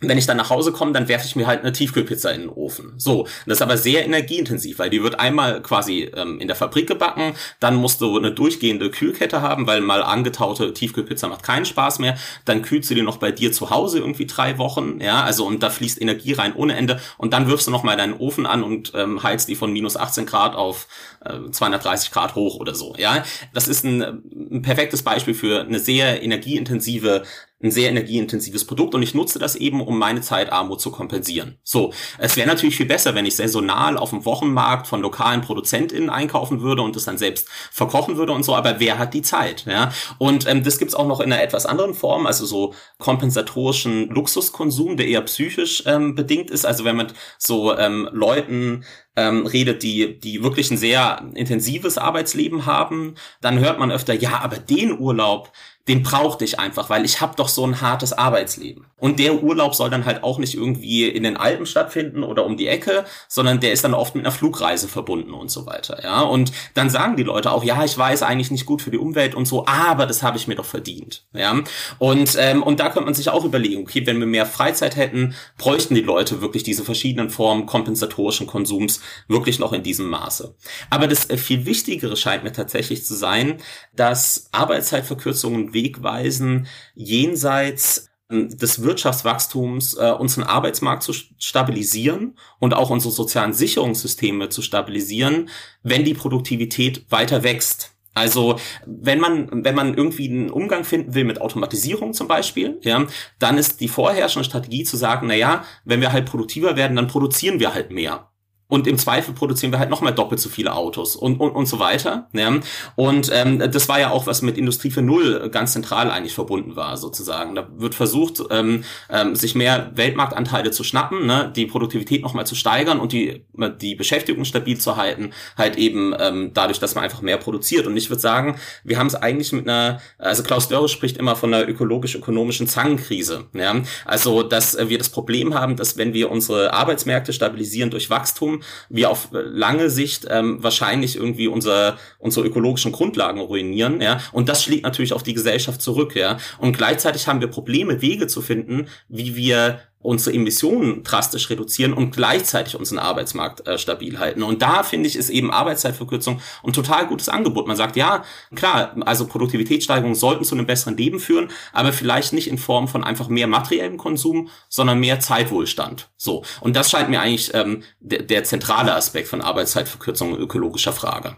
wenn 0.02 0.18
ich 0.18 0.26
dann 0.26 0.38
nach 0.38 0.50
Hause 0.50 0.72
komme, 0.72 0.94
dann 0.94 1.08
werfe 1.08 1.26
ich 1.26 1.36
mir 1.36 1.46
halt 1.46 1.62
eine 1.62 1.74
Tiefkühlpizza 1.74 2.30
in 2.32 2.42
den 2.42 2.50
Ofen. 2.50 2.94
So, 2.98 3.26
das 3.46 3.58
ist 3.58 3.62
aber 3.62 3.78
sehr 3.78 4.06
energieintensiv, 4.06 4.80
weil 4.80 4.90
die 4.90 5.04
wird 5.04 5.20
einmal 5.20 5.62
quasi 5.62 6.10
ähm, 6.16 6.40
in 6.40 6.48
der 6.48 6.56
Fabrik 6.56 6.88
gebacken, 6.88 7.34
dann 7.60 7.76
musst 7.76 8.00
du 8.00 8.18
eine 8.18 8.32
durchgehende 8.32 8.92
Kühlkette 8.92 9.42
haben, 9.42 9.68
weil 9.68 9.82
mal 9.82 10.02
angetaute 10.02 10.74
Tiefkühlpizza 10.74 11.28
macht 11.28 11.44
keinen 11.44 11.66
Spaß 11.66 12.00
mehr. 12.00 12.18
Dann 12.46 12.62
kühlst 12.62 12.90
du 12.90 12.96
die 12.96 13.02
noch 13.02 13.18
bei 13.18 13.32
dir 13.32 13.52
zu 13.52 13.72
Hause 13.72 14.00
irgendwie 14.00 14.26
drei 14.26 14.58
Wochen, 14.58 15.02
ja, 15.02 15.24
also 15.24 15.46
und 15.46 15.62
da 15.64 15.70
fließt 15.70 16.02
Energie 16.02 16.34
rein 16.34 16.54
ohne 16.56 16.76
Ende 16.76 17.02
und 17.18 17.34
dann 17.34 17.48
wirfst 17.48 17.68
du 17.68 17.72
noch 17.72 17.86
deinen 17.90 18.14
Ofen 18.14 18.46
an 18.46 18.64
und 18.64 18.94
ähm, 18.96 19.24
heizt 19.24 19.50
die 19.50 19.56
von 19.56 19.74
minus 19.74 19.98
18 19.98 20.26
Grad 20.26 20.56
auf 20.56 20.88
äh, 21.26 21.52
230 21.52 22.12
Grad 22.12 22.36
hoch 22.36 22.56
oder 22.56 22.76
so, 22.76 22.96
ja. 22.98 23.24
Das 23.54 23.68
ist 23.68 23.84
ein, 23.84 24.02
ein 24.02 24.62
perfektes 24.62 25.02
Beispiel 25.02 25.34
für 25.34 25.62
eine 25.62 25.80
sehr 25.80 26.22
energieintensive 26.24 27.24
ein 27.62 27.72
sehr 27.72 27.90
energieintensives 27.90 28.66
Produkt 28.66 28.96
und 28.96 29.04
ich 29.04 29.14
nutze 29.14 29.38
das 29.38 29.56
eben, 29.56 29.82
um 29.82 30.00
meine 30.00 30.22
Zeitarmut 30.22 30.80
zu 30.80 30.92
kompensieren. 30.92 31.58
So, 31.64 31.94
es 32.18 32.38
wäre 32.38 32.48
natürlich 32.48 32.78
viel 32.78 32.86
besser, 32.86 33.16
wenn 33.16 33.26
ich 33.26 33.36
saisonal 33.36 33.98
auf 33.98 34.12
dem 34.12 34.24
Wochenmarkt 34.24 34.88
von 34.88 35.02
lokalen 35.02 35.42
ProduzentInnen 35.42 36.10
einkaufen 36.10 36.62
würde 36.62 36.82
und 36.82 36.96
das 36.96 37.04
dann 37.04 37.18
selbst 37.18 37.50
verkochen 37.72 38.16
würde 38.16 38.32
und 38.32 38.44
so, 38.44 38.56
aber 38.56 38.80
wer 38.80 38.98
hat 38.98 39.14
die 39.14 39.22
Zeit? 39.22 39.66
Ja? 39.66 39.92
Und 40.18 40.48
ähm, 40.48 40.64
das 40.64 40.78
gibt's 40.78 40.96
auch 40.96 41.08
noch 41.08 41.20
in 41.20 41.34
einer 41.34 41.44
etwas 41.44 41.66
anderen 41.66 41.94
Form, 41.94 42.26
also 42.26 42.46
so 42.46 42.74
kompensatorischen 42.98 44.10
Luxuskonsum, 44.10 44.96
der 44.96 45.08
eher 45.08 45.22
psychisch 45.22 45.84
ähm, 45.86 46.16
bedingt 46.16 46.50
ist. 46.52 46.66
Also 46.66 46.86
wenn 46.86 46.96
man 46.96 47.12
so 47.38 47.78
ähm, 47.78 48.08
Leuten 48.14 48.86
ähm, 49.18 49.46
redet, 49.46 49.84
die, 49.84 50.18
die 50.20 50.44
wirklich 50.44 50.72
ein 50.72 50.78
sehr 50.78 51.30
intensives 51.36 51.98
Arbeitsleben 51.98 52.66
haben, 52.66 53.16
dann 53.42 53.60
hört 53.60 53.80
man 53.80 53.92
öfter, 53.92 54.14
ja, 54.14 54.40
aber 54.40 54.58
den 54.58 54.98
Urlaub, 54.98 55.52
den 55.90 56.04
brauchte 56.04 56.46
ich 56.46 56.60
einfach, 56.60 56.90
weil 56.92 57.04
ich 57.04 57.20
habe 57.20 57.36
doch 57.36 57.50
so 57.50 57.66
ein 57.66 57.82
hartes 57.82 58.14
Arbeitsleben. 58.14 58.86
Und 58.98 59.18
der 59.18 59.42
Urlaub 59.42 59.74
soll 59.74 59.90
dann 59.90 60.06
halt 60.06 60.24
auch 60.24 60.38
nicht 60.38 60.54
irgendwie 60.54 61.08
in 61.08 61.24
den 61.24 61.36
Alpen 61.36 61.66
stattfinden 61.66 62.24
oder 62.24 62.46
um 62.46 62.58
die 62.58 62.68
Ecke, 62.68 63.06
sondern 63.28 63.60
der 63.60 63.72
ist 63.72 63.84
dann 63.84 63.96
oft 63.96 64.14
mit 64.14 64.24
einer 64.24 64.32
Flugreise 64.32 64.88
verbunden 64.88 65.34
und 65.34 65.50
so 65.50 65.66
weiter. 65.66 66.04
Ja, 66.04 66.22
und 66.22 66.52
dann 66.76 66.92
sagen 66.92 67.16
die 67.16 67.24
Leute 67.24 67.52
auch, 67.52 67.64
ja, 67.64 67.84
ich 67.84 67.98
weiß 67.98 68.22
eigentlich 68.22 68.52
nicht 68.52 68.68
gut 68.68 68.84
für 68.84 68.92
die 68.92 69.00
Umwelt 69.00 69.34
und 69.34 69.48
so, 69.48 69.66
aber 69.66 70.06
das 70.06 70.22
habe 70.22 70.38
ich 70.38 70.48
mir 70.48 70.56
doch 70.56 70.66
verdient. 70.66 71.26
Ja, 71.34 71.60
und 71.98 72.36
ähm, 72.38 72.62
und 72.62 72.80
da 72.80 72.90
könnte 72.90 73.06
man 73.06 73.16
sich 73.16 73.30
auch 73.30 73.44
überlegen, 73.44 73.82
okay, 73.82 74.06
wenn 74.06 74.20
wir 74.20 74.28
mehr 74.28 74.46
Freizeit 74.46 74.96
hätten, 74.96 75.34
bräuchten 75.58 75.96
die 75.96 76.02
Leute 76.02 76.42
wirklich 76.42 76.62
diese 76.62 76.84
verschiedenen 76.84 77.32
Formen 77.32 77.66
kompensatorischen 77.66 78.46
Konsums 78.46 79.02
wirklich 79.28 79.58
noch 79.58 79.74
in 79.74 79.82
diesem 79.82 80.08
Maße. 80.08 80.54
Aber 80.92 81.08
das 81.08 81.30
äh, 81.32 81.38
viel 81.38 81.66
Wichtigere 81.66 82.16
scheint 82.16 82.44
mir 82.44 82.54
tatsächlich 82.54 83.06
zu 83.06 83.16
sein, 83.16 83.58
dass 83.96 84.50
Arbeitszeitverkürzungen 84.52 85.74
wegweisen 85.84 86.68
jenseits 86.96 88.10
ähm, 88.30 88.50
des 88.56 88.84
Wirtschaftswachstums 88.84 89.96
äh, 89.96 90.12
unseren 90.12 90.44
Arbeitsmarkt 90.44 91.04
zu 91.04 91.14
stabilisieren 91.14 92.36
und 92.60 92.74
auch 92.74 92.90
unsere 92.90 93.14
sozialen 93.14 93.54
Sicherungssysteme 93.54 94.50
zu 94.50 94.62
stabilisieren, 94.62 95.50
wenn 95.84 96.06
die 96.06 96.14
Produktivität 96.14 97.06
weiter 97.10 97.44
wächst. 97.44 97.96
Also 98.14 98.60
wenn 98.86 99.20
man 99.20 99.64
wenn 99.64 99.76
man 99.76 99.94
irgendwie 99.94 100.30
einen 100.30 100.50
Umgang 100.50 100.84
finden 100.84 101.14
will 101.14 101.24
mit 101.24 101.42
Automatisierung 101.42 102.14
zum 102.14 102.28
Beispiel, 102.28 102.80
ja, 102.82 103.06
dann 103.38 103.58
ist 103.58 103.80
die 103.80 103.88
vorherrschende 103.88 104.48
Strategie 104.48 104.84
zu 104.84 104.98
sagen, 104.98 105.28
na 105.28 105.36
ja, 105.36 105.64
wenn 105.86 106.02
wir 106.02 106.12
halt 106.12 106.26
produktiver 106.26 106.76
werden, 106.76 106.98
dann 106.98 107.08
produzieren 107.08 107.60
wir 107.60 107.74
halt 107.74 107.92
mehr 107.92 108.29
und 108.70 108.86
im 108.86 109.00
Zweifel 109.00 109.34
produzieren 109.34 109.72
wir 109.72 109.80
halt 109.80 109.90
noch 109.90 110.02
mal 110.02 110.12
doppelt 110.12 110.40
so 110.40 110.48
viele 110.48 110.74
Autos 110.74 111.16
und, 111.16 111.40
und, 111.40 111.50
und 111.50 111.66
so 111.66 111.80
weiter. 111.80 112.30
Ja. 112.34 112.60
Und 112.96 113.32
ähm, 113.34 113.58
das 113.58 113.90
war 113.90 114.00
ja 114.00 114.12
auch, 114.12 114.28
was 114.28 114.44
mit 114.44 114.58
Industrie 114.58 114.92
für 114.92 115.02
Null 115.02 115.50
ganz 115.50 115.74
zentral 115.74 116.12
eigentlich 116.12 116.36
verbunden 116.36 116.76
war, 116.76 116.96
sozusagen. 116.96 117.56
Da 117.56 117.68
wird 117.76 117.96
versucht, 117.96 118.44
ähm, 118.52 118.84
ähm, 119.10 119.36
sich 119.36 119.56
mehr 119.56 119.92
Weltmarktanteile 119.96 120.70
zu 120.70 120.84
schnappen, 120.84 121.26
ne, 121.26 121.52
die 121.56 121.66
Produktivität 121.66 122.22
noch 122.22 122.36
mal 122.36 122.46
zu 122.46 122.54
steigern 122.54 123.00
und 123.00 123.12
die, 123.12 123.44
die 123.82 123.96
Beschäftigung 123.96 124.46
stabil 124.46 124.78
zu 124.78 124.98
halten, 124.98 125.32
halt 125.58 125.76
eben 125.78 126.14
ähm, 126.20 126.52
dadurch, 126.54 126.80
dass 126.80 126.94
man 126.94 127.04
einfach 127.04 127.24
mehr 127.24 127.38
produziert. 127.38 127.88
Und 127.88 127.98
ich 127.98 128.12
würde 128.12 128.22
sagen, 128.22 128.56
wir 128.84 129.00
haben 129.00 129.08
es 129.08 129.16
eigentlich 129.16 129.52
mit 129.52 129.68
einer, 129.68 130.00
also 130.20 130.44
Klaus 130.44 130.68
Dörre 130.68 130.90
spricht 130.90 131.18
immer 131.18 131.36
von 131.36 131.52
einer 131.52 131.68
ökologisch-ökonomischen 131.68 132.68
Zangenkrise. 132.68 133.46
Ja. 133.54 133.82
Also, 134.06 134.44
dass 134.44 134.78
wir 134.78 135.00
das 135.00 135.10
Problem 135.10 135.56
haben, 135.56 135.76
dass 135.76 135.98
wenn 135.98 136.14
wir 136.14 136.30
unsere 136.30 136.72
Arbeitsmärkte 136.72 137.34
stabilisieren 137.34 137.90
durch 137.90 138.12
Wachstum, 138.12 138.59
wir 138.90 139.10
auf 139.10 139.30
lange 139.32 139.90
Sicht 139.90 140.28
ähm, 140.30 140.62
wahrscheinlich 140.64 141.16
irgendwie 141.16 141.48
unser, 141.48 141.98
unsere 142.18 142.46
ökologischen 142.46 142.92
Grundlagen 142.92 143.40
ruinieren, 143.40 144.02
ja. 144.02 144.20
Und 144.32 144.50
das 144.50 144.64
schlägt 144.64 144.84
natürlich 144.84 145.14
auf 145.14 145.24
die 145.24 145.34
Gesellschaft 145.34 145.82
zurück, 145.82 146.16
ja. 146.16 146.38
Und 146.58 146.78
gleichzeitig 146.78 147.28
haben 147.28 147.42
wir 147.42 147.48
Probleme, 147.48 148.02
Wege 148.02 148.28
zu 148.28 148.42
finden, 148.42 148.88
wie 149.08 149.36
wir 149.36 149.80
unsere 150.02 150.36
Emissionen 150.36 151.04
drastisch 151.04 151.50
reduzieren 151.50 151.94
und 151.94 152.12
gleichzeitig 152.16 152.76
unseren 152.78 153.00
Arbeitsmarkt 153.00 153.68
äh, 153.68 153.78
stabil 153.78 154.18
halten. 154.18 154.44
Und 154.44 154.62
da 154.62 154.84
finde 154.84 155.08
ich, 155.08 155.16
ist 155.16 155.30
eben 155.30 155.52
Arbeitszeitverkürzung 155.52 156.40
ein 156.64 156.74
total 156.74 157.08
gutes 157.08 157.28
Angebot. 157.28 157.68
Man 157.68 157.76
sagt, 157.76 157.98
ja, 157.98 158.24
klar, 158.56 158.96
also 159.02 159.28
Produktivitätssteigerungen 159.28 160.16
sollten 160.16 160.46
zu 160.46 160.56
einem 160.56 160.66
besseren 160.66 160.96
Leben 160.96 161.20
führen, 161.20 161.50
aber 161.74 161.92
vielleicht 161.92 162.32
nicht 162.32 162.48
in 162.48 162.58
Form 162.58 162.88
von 162.88 163.04
einfach 163.04 163.28
mehr 163.28 163.48
materiellem 163.48 163.98
Konsum, 163.98 164.50
sondern 164.70 165.00
mehr 165.00 165.20
Zeitwohlstand. 165.20 166.10
So. 166.16 166.44
Und 166.62 166.76
das 166.76 166.90
scheint 166.90 167.10
mir 167.10 167.20
eigentlich 167.20 167.54
ähm, 167.54 167.84
der, 168.00 168.24
der 168.24 168.46
zentrale 168.46 168.94
Aspekt 168.94 169.28
von 169.28 169.42
Arbeitszeitverkürzung 169.42 170.38
ökologischer 170.38 170.94
Frage. 170.94 171.36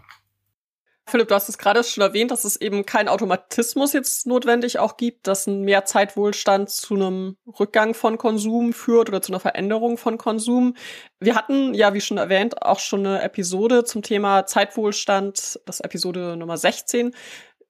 Philipp, 1.04 1.28
du 1.28 1.34
hast 1.34 1.48
es 1.48 1.58
gerade 1.58 1.82
schon 1.82 2.02
erwähnt, 2.02 2.30
dass 2.30 2.44
es 2.44 2.56
eben 2.56 2.86
kein 2.86 3.08
Automatismus 3.08 3.92
jetzt 3.92 4.26
notwendig 4.26 4.78
auch 4.78 4.96
gibt, 4.96 5.26
dass 5.26 5.46
ein 5.48 5.62
Mehrzeitwohlstand 5.62 6.70
zu 6.70 6.94
einem 6.94 7.36
Rückgang 7.58 7.94
von 7.94 8.18
Konsum 8.18 8.72
führt 8.72 9.08
oder 9.08 9.20
zu 9.20 9.32
einer 9.32 9.40
Veränderung 9.40 9.98
von 9.98 10.16
Konsum. 10.16 10.74
Wir 11.18 11.34
hatten 11.34 11.74
ja, 11.74 11.92
wie 11.92 12.00
schon 12.00 12.18
erwähnt, 12.18 12.62
auch 12.62 12.78
schon 12.78 13.04
eine 13.04 13.20
Episode 13.22 13.84
zum 13.84 14.02
Thema 14.02 14.46
Zeitwohlstand, 14.46 15.60
das 15.66 15.80
Episode 15.80 16.36
Nummer 16.36 16.56
16 16.56 17.12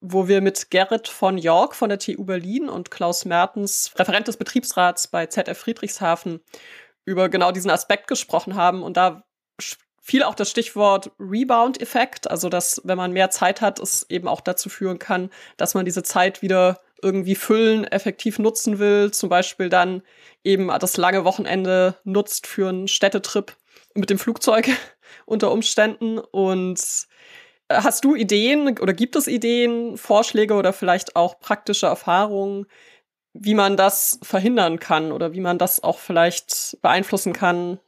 wo 0.05 0.27
wir 0.27 0.41
mit 0.41 0.71
Gerrit 0.71 1.07
von 1.07 1.39
York 1.39 1.77
von 1.77 1.89
der 1.89 1.99
TU 2.01 2.25
Berlin 2.25 2.69
und 2.69 2.91
Klaus 2.91 3.25
Mertens, 3.25 3.93
Referent 3.97 4.27
des 4.27 4.37
Betriebsrats 4.37 5.07
bei 5.07 5.27
ZF 5.27 5.57
Friedrichshafen, 5.57 6.41
über 7.05 7.29
genau 7.29 7.53
diesen 7.53 7.71
Aspekt 7.71 8.09
gesprochen 8.09 8.57
haben. 8.57 8.83
Und 8.83 8.97
da 8.97 9.23
viel 10.05 10.25
auch 10.25 10.35
das 10.35 10.51
Stichwort 10.51 11.13
Rebound-Effekt, 11.21 12.29
also 12.29 12.49
dass, 12.49 12.83
wenn 12.85 12.99
man 12.99 13.13
mehr 13.13 13.31
Zeit 13.31 13.61
hat, 13.61 13.79
es 13.79 14.05
eben 14.11 14.27
auch 14.27 14.41
dazu 14.41 14.69
führen 14.69 14.99
kann, 14.99 15.31
dass 15.57 15.75
man 15.75 15.85
diese 15.85 16.03
Zeit 16.03 16.43
wieder 16.43 16.81
irgendwie 17.01 17.37
füllen, 17.37 17.85
effektiv 17.85 18.41
nutzen 18.41 18.81
will, 18.81 19.13
zum 19.13 19.29
Beispiel 19.29 19.69
dann 19.69 20.03
eben 20.43 20.69
das 20.81 20.97
lange 20.97 21.25
Wochenende 21.25 21.97
nutzt 22.03 22.49
für 22.49 22.69
einen 22.69 22.89
Städtetrip 22.89 23.57
mit 23.95 24.11
dem 24.11 24.19
Flugzeug 24.19 24.71
unter 25.25 25.53
Umständen. 25.53 26.19
Und 26.19 26.81
äh, 27.69 27.77
hast 27.77 28.05
du 28.05 28.17
Ideen 28.17 28.79
oder 28.81 28.93
gibt 28.93 29.15
es 29.15 29.29
Ideen, 29.29 29.97
Vorschläge 29.97 30.55
oder 30.55 30.73
vielleicht 30.73 31.15
auch 31.15 31.39
praktische 31.39 31.87
Erfahrungen, 31.87 32.67
wie 33.35 33.55
man 33.55 33.77
das 33.77 34.19
verhindern 34.23 34.81
kann 34.81 35.13
oder 35.13 35.33
wie 35.33 35.41
man 35.41 35.59
das 35.59 35.83
auch 35.83 36.01
vielleicht 36.01 36.79
beeinflussen 36.83 37.33
kann, 37.33 37.79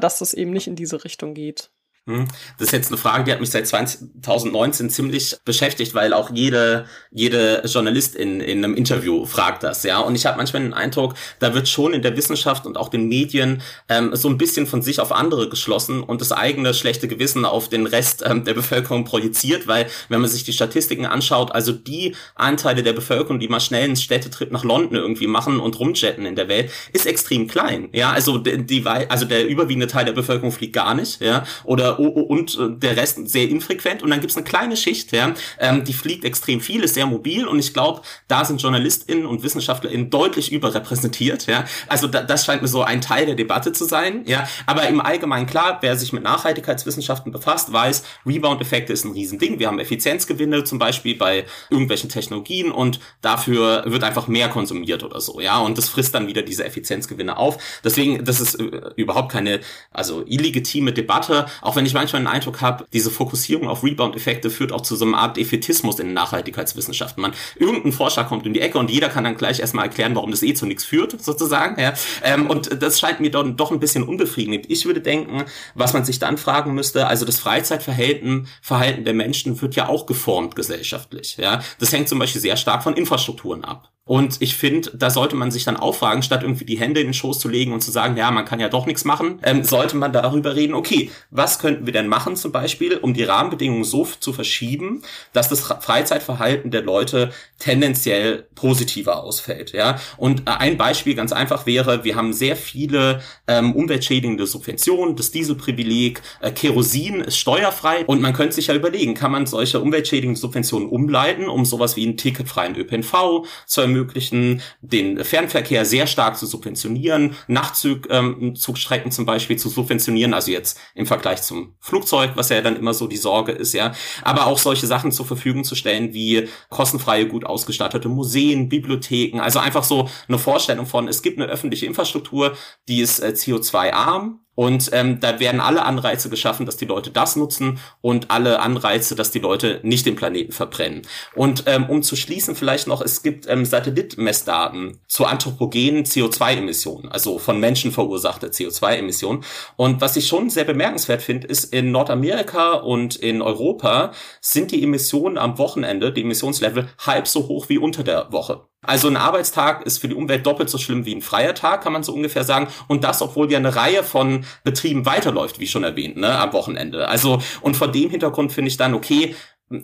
dass 0.00 0.18
das 0.18 0.34
eben 0.34 0.52
nicht 0.52 0.66
in 0.66 0.76
diese 0.76 1.04
Richtung 1.04 1.34
geht. 1.34 1.70
Hm. 2.08 2.28
Das 2.56 2.68
ist 2.68 2.72
jetzt 2.72 2.88
eine 2.92 2.98
Frage, 2.98 3.24
die 3.24 3.32
hat 3.32 3.40
mich 3.40 3.50
seit 3.50 3.66
2019 3.66 4.90
ziemlich 4.90 5.36
beschäftigt, 5.44 5.92
weil 5.92 6.12
auch 6.12 6.30
jede, 6.32 6.86
jede 7.10 7.62
Journalist 7.66 8.14
in, 8.14 8.40
in 8.40 8.64
einem 8.64 8.76
Interview 8.76 9.26
fragt 9.26 9.64
das, 9.64 9.82
ja. 9.82 9.98
Und 9.98 10.14
ich 10.14 10.24
habe 10.24 10.36
manchmal 10.36 10.62
den 10.62 10.72
Eindruck, 10.72 11.14
da 11.40 11.52
wird 11.52 11.68
schon 11.68 11.94
in 11.94 12.02
der 12.02 12.16
Wissenschaft 12.16 12.64
und 12.64 12.76
auch 12.76 12.90
den 12.90 13.08
Medien 13.08 13.60
ähm, 13.88 14.14
so 14.14 14.28
ein 14.28 14.38
bisschen 14.38 14.68
von 14.68 14.82
sich 14.82 15.00
auf 15.00 15.10
andere 15.10 15.48
geschlossen 15.48 16.00
und 16.00 16.20
das 16.20 16.30
eigene 16.30 16.74
schlechte 16.74 17.08
Gewissen 17.08 17.44
auf 17.44 17.68
den 17.68 17.86
Rest 17.86 18.22
ähm, 18.24 18.44
der 18.44 18.54
Bevölkerung 18.54 19.04
projiziert, 19.04 19.66
weil 19.66 19.88
wenn 20.08 20.20
man 20.20 20.30
sich 20.30 20.44
die 20.44 20.52
Statistiken 20.52 21.06
anschaut, 21.06 21.50
also 21.50 21.72
die 21.72 22.14
Anteile 22.36 22.84
der 22.84 22.92
Bevölkerung, 22.92 23.40
die 23.40 23.48
mal 23.48 23.58
schnell 23.58 23.82
einen 23.82 23.96
Städtetrip 23.96 24.52
nach 24.52 24.62
London 24.62 24.94
irgendwie 24.94 25.26
machen 25.26 25.58
und 25.58 25.76
rumjetten 25.80 26.24
in 26.24 26.36
der 26.36 26.46
Welt, 26.46 26.70
ist 26.92 27.06
extrem 27.06 27.48
klein, 27.48 27.88
ja. 27.92 28.12
Also 28.12 28.38
die, 28.38 28.86
also 28.86 29.24
der 29.24 29.48
überwiegende 29.48 29.88
Teil 29.88 30.04
der 30.04 30.12
Bevölkerung 30.12 30.52
fliegt 30.52 30.72
gar 30.72 30.94
nicht, 30.94 31.20
ja. 31.20 31.44
Oder 31.64 31.95
und 31.98 32.58
äh, 32.58 32.78
der 32.78 32.96
Rest 32.96 33.28
sehr 33.28 33.48
infrequent. 33.48 34.02
Und 34.02 34.10
dann 34.10 34.20
gibt's 34.20 34.36
eine 34.36 34.44
kleine 34.44 34.76
Schicht, 34.76 35.12
ja, 35.12 35.34
ähm, 35.58 35.84
die 35.84 35.92
fliegt 35.92 36.24
extrem 36.24 36.60
viel, 36.60 36.82
ist 36.82 36.94
sehr 36.94 37.06
mobil 37.06 37.46
und 37.46 37.58
ich 37.58 37.72
glaube, 37.72 38.02
da 38.28 38.44
sind 38.44 38.60
JournalistInnen 38.62 39.26
und 39.26 39.42
WissenschaftlerInnen 39.42 40.10
deutlich 40.10 40.52
überrepräsentiert. 40.52 41.46
Ja. 41.46 41.64
Also 41.88 42.06
da, 42.06 42.22
das 42.22 42.44
scheint 42.44 42.62
mir 42.62 42.68
so 42.68 42.82
ein 42.82 43.00
Teil 43.00 43.26
der 43.26 43.34
Debatte 43.34 43.72
zu 43.72 43.84
sein. 43.84 44.22
Ja. 44.26 44.48
Aber 44.66 44.88
im 44.88 45.00
Allgemeinen 45.00 45.46
klar, 45.46 45.78
wer 45.80 45.96
sich 45.96 46.12
mit 46.12 46.22
Nachhaltigkeitswissenschaften 46.22 47.32
befasst, 47.32 47.72
weiß, 47.72 48.04
Rebound-Effekte 48.26 48.92
ist 48.92 49.04
ein 49.04 49.12
Riesending. 49.12 49.58
Wir 49.58 49.68
haben 49.68 49.78
Effizienzgewinne 49.78 50.64
zum 50.64 50.78
Beispiel 50.78 51.16
bei 51.16 51.46
irgendwelchen 51.70 52.10
Technologien 52.10 52.70
und 52.70 53.00
dafür 53.22 53.84
wird 53.86 54.04
einfach 54.04 54.28
mehr 54.28 54.48
konsumiert 54.48 55.02
oder 55.02 55.20
so. 55.20 55.40
Ja. 55.40 55.58
Und 55.60 55.78
das 55.78 55.88
frisst 55.88 56.14
dann 56.14 56.26
wieder 56.26 56.42
diese 56.42 56.64
Effizienzgewinne 56.64 57.36
auf. 57.36 57.58
Deswegen, 57.84 58.24
das 58.24 58.40
ist 58.40 58.56
äh, 58.56 58.90
überhaupt 58.96 59.32
keine 59.32 59.60
also 59.92 60.24
illegitime 60.26 60.92
Debatte, 60.92 61.46
auch 61.62 61.76
wenn 61.76 61.85
ich 61.86 61.94
manchmal 61.94 62.22
den 62.22 62.28
Eindruck 62.28 62.60
habe, 62.60 62.86
diese 62.92 63.10
Fokussierung 63.10 63.68
auf 63.68 63.82
Rebound-Effekte 63.82 64.50
führt 64.50 64.72
auch 64.72 64.80
zu 64.80 64.96
so 64.96 65.04
einer 65.04 65.18
Art 65.18 65.36
Defetismus 65.36 65.98
in 65.98 66.12
Nachhaltigkeitswissenschaften. 66.12 67.22
Man, 67.22 67.32
irgendein 67.56 67.92
Vorschlag 67.92 68.28
kommt 68.28 68.46
um 68.46 68.52
die 68.52 68.60
Ecke 68.60 68.78
und 68.78 68.90
jeder 68.90 69.08
kann 69.08 69.24
dann 69.24 69.36
gleich 69.36 69.60
erstmal 69.60 69.86
erklären, 69.86 70.14
warum 70.14 70.30
das 70.30 70.42
eh 70.42 70.54
zu 70.54 70.66
nichts 70.66 70.84
führt, 70.84 71.22
sozusagen. 71.22 71.80
Ja. 71.80 71.94
Ähm, 72.22 72.48
und 72.48 72.82
das 72.82 73.00
scheint 73.00 73.20
mir 73.20 73.30
dann 73.30 73.56
doch 73.56 73.70
ein 73.70 73.80
bisschen 73.80 74.02
unbefriedigend. 74.02 74.70
Ich 74.70 74.86
würde 74.86 75.00
denken, 75.00 75.44
was 75.74 75.92
man 75.92 76.04
sich 76.04 76.18
dann 76.18 76.38
fragen 76.38 76.74
müsste, 76.74 77.06
also 77.06 77.24
das 77.24 77.38
Freizeitverhalten 77.38 78.48
Verhalten 78.60 79.04
der 79.04 79.14
Menschen 79.14 79.60
wird 79.60 79.74
ja 79.76 79.88
auch 79.88 80.06
geformt 80.06 80.56
gesellschaftlich. 80.56 81.36
Ja. 81.36 81.62
Das 81.78 81.92
hängt 81.92 82.08
zum 82.08 82.18
Beispiel 82.18 82.40
sehr 82.40 82.56
stark 82.56 82.82
von 82.82 82.94
Infrastrukturen 82.94 83.64
ab. 83.64 83.90
Und 84.08 84.40
ich 84.40 84.54
finde, 84.54 84.92
da 84.94 85.10
sollte 85.10 85.34
man 85.34 85.50
sich 85.50 85.64
dann 85.64 85.76
auffragen, 85.76 86.22
statt 86.22 86.42
irgendwie 86.42 86.64
die 86.64 86.78
Hände 86.78 87.00
in 87.00 87.08
den 87.08 87.14
Schoß 87.14 87.40
zu 87.40 87.48
legen 87.48 87.72
und 87.72 87.80
zu 87.80 87.90
sagen, 87.90 88.16
ja, 88.16 88.30
man 88.30 88.44
kann 88.44 88.60
ja 88.60 88.68
doch 88.68 88.86
nichts 88.86 89.04
machen, 89.04 89.40
ähm, 89.42 89.64
sollte 89.64 89.96
man 89.96 90.12
darüber 90.12 90.54
reden, 90.54 90.74
okay, 90.74 91.10
was 91.32 91.58
könnten 91.58 91.86
wir 91.86 91.92
denn 91.92 92.06
machen 92.06 92.36
zum 92.36 92.52
Beispiel, 92.52 92.98
um 92.98 93.14
die 93.14 93.24
Rahmenbedingungen 93.24 93.82
so 93.82 94.06
zu 94.20 94.32
verschieben, 94.32 95.02
dass 95.32 95.48
das 95.48 95.60
Freizeitverhalten 95.60 96.70
der 96.70 96.82
Leute 96.82 97.32
tendenziell 97.58 98.46
positiver 98.54 99.24
ausfällt. 99.24 99.72
Ja? 99.72 99.98
Und 100.18 100.42
äh, 100.42 100.52
ein 100.52 100.76
Beispiel 100.76 101.16
ganz 101.16 101.32
einfach 101.32 101.66
wäre, 101.66 102.04
wir 102.04 102.14
haben 102.14 102.32
sehr 102.32 102.54
viele 102.54 103.22
ähm, 103.48 103.74
umweltschädigende 103.74 104.46
Subventionen, 104.46 105.16
das 105.16 105.32
Dieselprivileg, 105.32 106.22
äh, 106.42 106.52
Kerosin 106.52 107.22
ist 107.22 107.38
steuerfrei 107.38 108.04
und 108.06 108.20
man 108.20 108.34
könnte 108.34 108.54
sich 108.54 108.68
ja 108.68 108.74
überlegen, 108.76 109.14
kann 109.14 109.32
man 109.32 109.46
solche 109.46 109.80
umweltschädigenden 109.80 110.40
Subventionen 110.40 110.88
umleiten, 110.88 111.48
um 111.48 111.64
sowas 111.64 111.96
wie 111.96 112.06
einen 112.06 112.16
ticketfreien 112.16 112.76
ÖPNV 112.76 113.44
zu 113.66 113.80
ermöglichen, 113.80 113.95
ermöglichen, 113.96 114.62
den 114.80 115.24
Fernverkehr 115.24 115.84
sehr 115.84 116.06
stark 116.06 116.36
zu 116.36 116.46
subventionieren, 116.46 117.34
Nachtzugstrecken 117.48 119.06
ähm, 119.06 119.10
zum 119.10 119.26
Beispiel 119.26 119.56
zu 119.56 119.68
subventionieren, 119.68 120.34
also 120.34 120.50
jetzt 120.50 120.78
im 120.94 121.06
Vergleich 121.06 121.42
zum 121.42 121.74
Flugzeug, 121.80 122.32
was 122.34 122.50
ja 122.50 122.60
dann 122.60 122.76
immer 122.76 122.94
so 122.94 123.06
die 123.06 123.16
Sorge 123.16 123.52
ist, 123.52 123.72
ja, 123.72 123.92
aber 124.22 124.46
auch 124.46 124.58
solche 124.58 124.86
Sachen 124.86 125.12
zur 125.12 125.26
Verfügung 125.26 125.64
zu 125.64 125.74
stellen 125.74 126.12
wie 126.12 126.48
kostenfreie, 126.68 127.26
gut 127.26 127.44
ausgestattete 127.44 128.08
Museen, 128.08 128.68
Bibliotheken, 128.68 129.40
also 129.40 129.58
einfach 129.58 129.84
so 129.84 130.08
eine 130.28 130.38
Vorstellung 130.38 130.86
von, 130.86 131.08
es 131.08 131.22
gibt 131.22 131.38
eine 131.38 131.50
öffentliche 131.50 131.86
Infrastruktur, 131.86 132.56
die 132.88 133.00
ist 133.00 133.20
äh, 133.20 133.28
CO2-arm, 133.28 134.45
und 134.56 134.90
ähm, 134.92 135.20
da 135.20 135.38
werden 135.38 135.60
alle 135.60 135.84
Anreize 135.84 136.28
geschaffen, 136.28 136.66
dass 136.66 136.76
die 136.76 136.86
Leute 136.86 137.10
das 137.10 137.36
nutzen 137.36 137.78
und 138.00 138.32
alle 138.32 138.58
Anreize, 138.58 139.14
dass 139.14 139.30
die 139.30 139.38
Leute 139.38 139.80
nicht 139.84 140.06
den 140.06 140.16
Planeten 140.16 140.50
verbrennen. 140.50 141.02
Und 141.36 141.64
ähm, 141.66 141.88
um 141.88 142.02
zu 142.02 142.16
schließen 142.16 142.56
vielleicht 142.56 142.88
noch, 142.88 143.00
es 143.00 143.22
gibt 143.22 143.48
ähm, 143.48 143.64
Satellitmessdaten 143.64 144.98
zu 145.06 145.26
anthropogenen 145.26 146.04
CO2-Emissionen, 146.04 147.12
also 147.12 147.38
von 147.38 147.60
Menschen 147.60 147.92
verursachte 147.92 148.48
CO2-Emissionen. 148.48 149.44
Und 149.76 150.00
was 150.00 150.16
ich 150.16 150.26
schon 150.26 150.50
sehr 150.50 150.64
bemerkenswert 150.64 151.22
finde, 151.22 151.46
ist, 151.46 151.72
in 151.72 151.92
Nordamerika 151.92 152.72
und 152.72 153.16
in 153.16 153.42
Europa 153.42 154.12
sind 154.40 154.70
die 154.70 154.82
Emissionen 154.82 155.36
am 155.36 155.58
Wochenende, 155.58 156.12
die 156.12 156.22
Emissionslevel, 156.22 156.88
halb 156.98 157.28
so 157.28 157.46
hoch 157.48 157.68
wie 157.68 157.78
unter 157.78 158.02
der 158.02 158.32
Woche. 158.32 158.62
Also 158.86 159.08
ein 159.08 159.16
Arbeitstag 159.16 159.84
ist 159.84 159.98
für 159.98 160.08
die 160.08 160.14
Umwelt 160.14 160.46
doppelt 160.46 160.70
so 160.70 160.78
schlimm 160.78 161.06
wie 161.06 161.14
ein 161.14 161.22
freier 161.22 161.54
Tag, 161.54 161.82
kann 161.82 161.92
man 161.92 162.02
so 162.02 162.12
ungefähr 162.12 162.44
sagen. 162.44 162.68
Und 162.88 163.04
das, 163.04 163.22
obwohl 163.22 163.50
ja 163.50 163.58
eine 163.58 163.76
Reihe 163.76 164.02
von 164.02 164.44
Betrieben 164.64 165.06
weiterläuft, 165.06 165.60
wie 165.60 165.66
schon 165.66 165.84
erwähnt, 165.84 166.16
ne, 166.16 166.38
am 166.38 166.52
Wochenende. 166.52 167.08
Also, 167.08 167.40
und 167.60 167.76
vor 167.76 167.88
dem 167.88 168.10
Hintergrund 168.10 168.52
finde 168.52 168.68
ich 168.68 168.76
dann, 168.76 168.94
okay, 168.94 169.34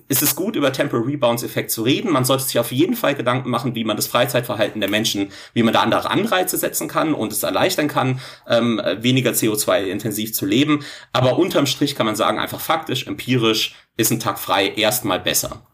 ist 0.06 0.22
es 0.22 0.36
gut, 0.36 0.54
über 0.54 0.72
Temporal 0.72 1.04
Rebounds 1.04 1.42
Effekt 1.42 1.72
zu 1.72 1.82
reden. 1.82 2.12
Man 2.12 2.24
sollte 2.24 2.44
sich 2.44 2.58
auf 2.58 2.70
jeden 2.70 2.94
Fall 2.94 3.16
Gedanken 3.16 3.50
machen, 3.50 3.74
wie 3.74 3.82
man 3.82 3.96
das 3.96 4.06
Freizeitverhalten 4.06 4.80
der 4.80 4.88
Menschen, 4.88 5.32
wie 5.54 5.64
man 5.64 5.74
da 5.74 5.80
andere 5.80 6.08
Anreize 6.08 6.56
setzen 6.56 6.86
kann 6.86 7.14
und 7.14 7.32
es 7.32 7.42
erleichtern 7.42 7.88
kann, 7.88 8.20
ähm, 8.46 8.80
weniger 8.98 9.32
CO2-intensiv 9.32 10.32
zu 10.34 10.46
leben. 10.46 10.84
Aber 11.12 11.36
unterm 11.36 11.66
Strich 11.66 11.96
kann 11.96 12.06
man 12.06 12.14
sagen, 12.14 12.38
einfach 12.38 12.60
faktisch, 12.60 13.08
empirisch 13.08 13.74
ist 13.96 14.12
ein 14.12 14.20
Tag 14.20 14.38
frei 14.38 14.68
erstmal 14.68 15.18
besser. 15.18 15.66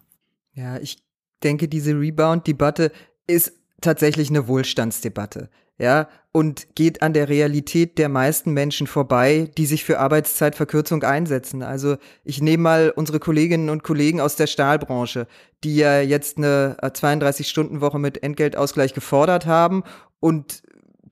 Ja, 0.55 0.79
ich 0.79 0.97
denke, 1.43 1.69
diese 1.69 1.93
Rebound-Debatte 1.93 2.93
ist 3.29 3.53
tatsächlich 3.81 4.31
eine 4.31 4.49
Wohlstandsdebatte, 4.49 5.49
ja, 5.79 6.09
und 6.33 6.75
geht 6.75 7.03
an 7.03 7.13
der 7.13 7.29
Realität 7.29 7.99
der 7.99 8.09
meisten 8.09 8.53
Menschen 8.53 8.87
vorbei, 8.87 9.51
die 9.57 9.67
sich 9.67 9.85
für 9.85 9.99
Arbeitszeitverkürzung 9.99 11.03
einsetzen. 11.03 11.63
Also 11.63 11.97
ich 12.25 12.41
nehme 12.43 12.63
mal 12.65 12.93
unsere 12.95 13.21
Kolleginnen 13.21 13.71
und 13.71 13.85
Kollegen 13.85 14.21
aus 14.21 14.37
der 14.37 14.47
Stahlbranche, 14.47 15.27
die 15.65 15.77
ja 15.77 16.01
jetzt 16.01 16.37
eine 16.39 16.77
32-Stunden-Woche 16.83 17.99
mit 17.99 18.23
Entgeltausgleich 18.23 18.93
gefordert 18.93 19.47
haben 19.47 19.85
und 20.21 20.63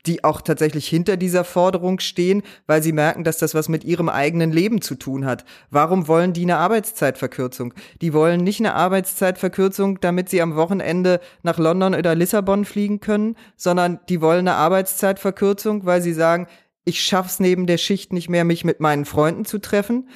die 0.07 0.23
auch 0.23 0.41
tatsächlich 0.41 0.87
hinter 0.87 1.17
dieser 1.17 1.43
Forderung 1.43 1.99
stehen, 1.99 2.43
weil 2.65 2.81
sie 2.81 2.93
merken, 2.93 3.23
dass 3.23 3.37
das 3.37 3.53
was 3.53 3.69
mit 3.69 3.83
ihrem 3.83 4.09
eigenen 4.09 4.51
Leben 4.51 4.81
zu 4.81 4.95
tun 4.95 5.25
hat. 5.25 5.45
Warum 5.69 6.07
wollen 6.07 6.33
die 6.33 6.43
eine 6.43 6.57
Arbeitszeitverkürzung? 6.57 7.73
Die 8.01 8.13
wollen 8.13 8.43
nicht 8.43 8.59
eine 8.59 8.73
Arbeitszeitverkürzung, 8.73 9.99
damit 9.99 10.29
sie 10.29 10.41
am 10.41 10.55
Wochenende 10.55 11.19
nach 11.43 11.57
London 11.57 11.93
oder 11.93 12.15
Lissabon 12.15 12.65
fliegen 12.65 12.99
können, 12.99 13.35
sondern 13.55 13.99
die 14.09 14.21
wollen 14.21 14.47
eine 14.47 14.55
Arbeitszeitverkürzung, 14.55 15.85
weil 15.85 16.01
sie 16.01 16.13
sagen, 16.13 16.47
ich 16.85 17.03
schaff's 17.03 17.39
neben 17.39 17.67
der 17.67 17.77
Schicht 17.77 18.13
nicht 18.13 18.29
mehr, 18.29 18.45
mich 18.45 18.63
mit 18.63 18.79
meinen 18.79 19.05
Freunden 19.05 19.43
zu 19.43 19.59
treffen. 19.59 20.07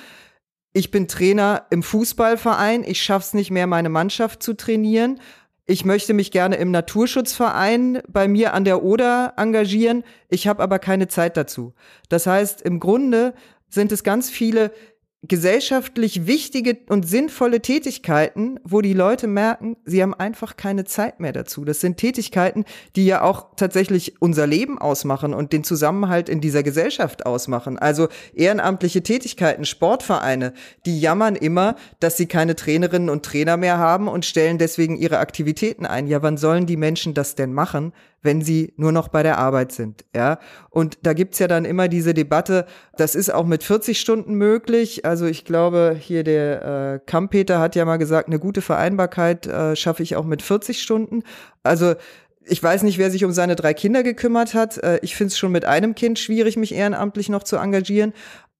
Ich 0.74 0.90
bin 0.90 1.10
Trainer 1.10 1.66
im 1.70 1.84
Fußballverein, 1.84 2.86
ich 2.86 3.02
schaff's 3.02 3.34
nicht 3.34 3.52
mehr, 3.52 3.68
meine 3.68 3.90
Mannschaft 3.90 4.42
zu 4.42 4.54
trainieren 4.54 5.20
ich 5.72 5.86
möchte 5.86 6.14
mich 6.14 6.32
gerne 6.32 6.58
im 6.58 6.70
Naturschutzverein 6.70 8.02
bei 8.10 8.28
mir 8.28 8.54
an 8.54 8.66
der 8.66 8.84
Oder 8.84 9.36
engagieren, 9.38 10.04
ich 10.28 10.46
habe 10.46 10.62
aber 10.62 10.80
keine 10.80 11.08
Zeit 11.08 11.38
dazu. 11.38 11.74
Das 12.10 12.28
heißt, 12.28 12.62
im 12.62 12.82
Grunde 12.82 13.34
sind 13.70 13.94
es 13.94 14.04
ganz 14.04 14.30
viele 14.30 14.72
gesellschaftlich 15.24 16.26
wichtige 16.26 16.78
und 16.90 17.08
sinnvolle 17.08 17.62
Tätigkeiten, 17.62 18.60
wo 18.64 18.82
die 18.82 18.94
Leute 18.94 19.28
merken, 19.28 19.78
sie 19.86 20.02
haben 20.02 20.16
einfach 20.16 20.58
keine 20.58 20.84
Zeit 20.84 21.20
mehr 21.20 21.32
dazu. 21.32 21.64
Das 21.64 21.80
sind 21.80 21.98
Tätigkeiten, 21.98 22.66
die 22.96 23.06
ja 23.06 23.22
auch 23.22 23.56
tatsächlich 23.56 24.20
unser 24.20 24.48
Leben 24.48 24.80
ausmachen 24.80 25.36
und 25.36 25.54
den 25.54 25.64
Zusammenhalt 25.64 26.28
in 26.28 26.42
dieser 26.42 26.64
Gesellschaft 26.64 27.28
ausmachen. 27.28 27.78
Also 27.78 28.08
ehrenamtliche 28.34 29.04
Tätigkeiten, 29.04 29.66
Sportvereine, 29.66 30.54
die 30.88 31.00
jammern 31.00 31.36
immer, 31.36 31.76
dass 32.00 32.18
sie 32.18 32.26
keine 32.26 32.56
Trainerinnen 32.56 33.10
und 33.10 33.24
Trainer 33.24 33.58
mehr 33.58 33.78
haben 33.78 34.08
und 34.08 34.26
stellen 34.26 34.58
deswegen 34.58 34.98
ihre 34.98 35.20
Aktivitäten 35.20 35.86
ein. 35.86 36.08
Ja, 36.08 36.24
wann 36.24 36.38
sollen 36.38 36.66
die 36.66 36.78
Menschen 36.78 37.14
das 37.14 37.36
denn 37.36 37.54
machen, 37.54 37.94
wenn 38.22 38.42
sie 38.42 38.74
nur 38.78 38.92
noch 38.92 39.08
bei 39.08 39.24
der 39.24 39.38
Arbeit 39.38 39.72
sind, 39.72 40.06
ja. 40.16 40.40
Und 40.70 41.00
da 41.04 41.14
gibt's 41.14 41.40
ja 41.40 41.48
dann 41.48 41.66
immer 41.66 41.88
diese 41.88 42.14
Debatte, 42.14 42.66
das 42.98 43.16
ist 43.16 43.34
auch 43.34 43.46
mit 43.46 43.64
40 43.64 44.00
Stunden 44.00 44.36
möglich. 44.36 45.06
Also 45.06 45.26
ich 45.26 45.46
glaube, 45.46 45.96
hier 46.00 46.24
der 46.24 46.62
äh, 46.64 47.00
Kampeter 47.06 47.60
hat 47.60 47.76
ja 47.76 47.86
mal 47.86 47.98
gesagt, 47.98 48.28
eine 48.28 48.40
gute 48.40 48.62
Vereinbarkeit 48.62 49.48
äh, 49.48 49.76
schaffe 49.76 50.04
ich 50.04 50.16
auch 50.16 50.26
mit 50.26 50.42
40 50.42 50.82
Stunden. 50.82 51.24
Also 51.64 51.96
ich 52.46 52.62
weiß 52.62 52.84
nicht, 52.84 52.98
wer 52.98 53.12
sich 53.12 53.24
um 53.24 53.32
seine 53.32 53.56
drei 53.56 53.74
Kinder 53.74 54.04
gekümmert 54.04 54.54
hat. 54.54 54.78
Äh, 54.78 55.00
ich 55.02 55.16
finde 55.16 55.32
es 55.32 55.38
schon 55.38 55.52
mit 55.52 55.66
einem 55.66 55.96
Kind 55.96 56.20
schwierig, 56.20 56.58
mich 56.58 56.74
ehrenamtlich 56.74 57.30
noch 57.30 57.44
zu 57.44 57.58
engagieren. 57.58 58.14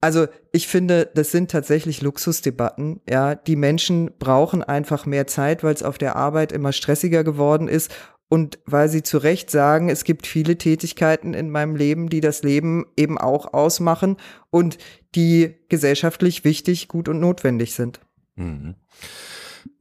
Also 0.04 0.26
ich 0.52 0.68
finde, 0.68 1.10
das 1.14 1.32
sind 1.32 1.52
tatsächlich 1.52 2.02
Luxusdebatten. 2.02 3.02
Ja, 3.08 3.36
die 3.36 3.56
Menschen 3.56 4.10
brauchen 4.18 4.64
einfach 4.64 5.06
mehr 5.06 5.28
Zeit, 5.28 5.64
weil 5.64 5.76
es 5.76 5.84
auf 5.84 6.00
der 6.00 6.16
Arbeit 6.16 6.52
immer 6.52 6.74
stressiger 6.74 7.24
geworden 7.24 7.68
ist 7.68 7.92
und 8.32 8.60
weil 8.66 8.88
sie 8.88 9.04
zu 9.04 9.18
Recht 9.18 9.52
sagen, 9.52 9.90
es 9.90 10.06
gibt 10.06 10.26
viele 10.26 10.58
Tätigkeiten 10.58 11.34
in 11.34 11.50
meinem 11.50 11.76
Leben, 11.76 12.08
die 12.08 12.22
das 12.22 12.44
Leben 12.44 12.86
eben 12.96 13.18
auch 13.18 13.54
ausmachen 13.54 14.16
und 14.50 14.78
die 15.16 15.56
gesellschaftlich 15.68 16.46
wichtig, 16.46 16.88
gut 16.88 17.10
und 17.10 17.20
notwendig 17.20 17.76
sind. 17.76 18.00
Mhm. 18.36 18.76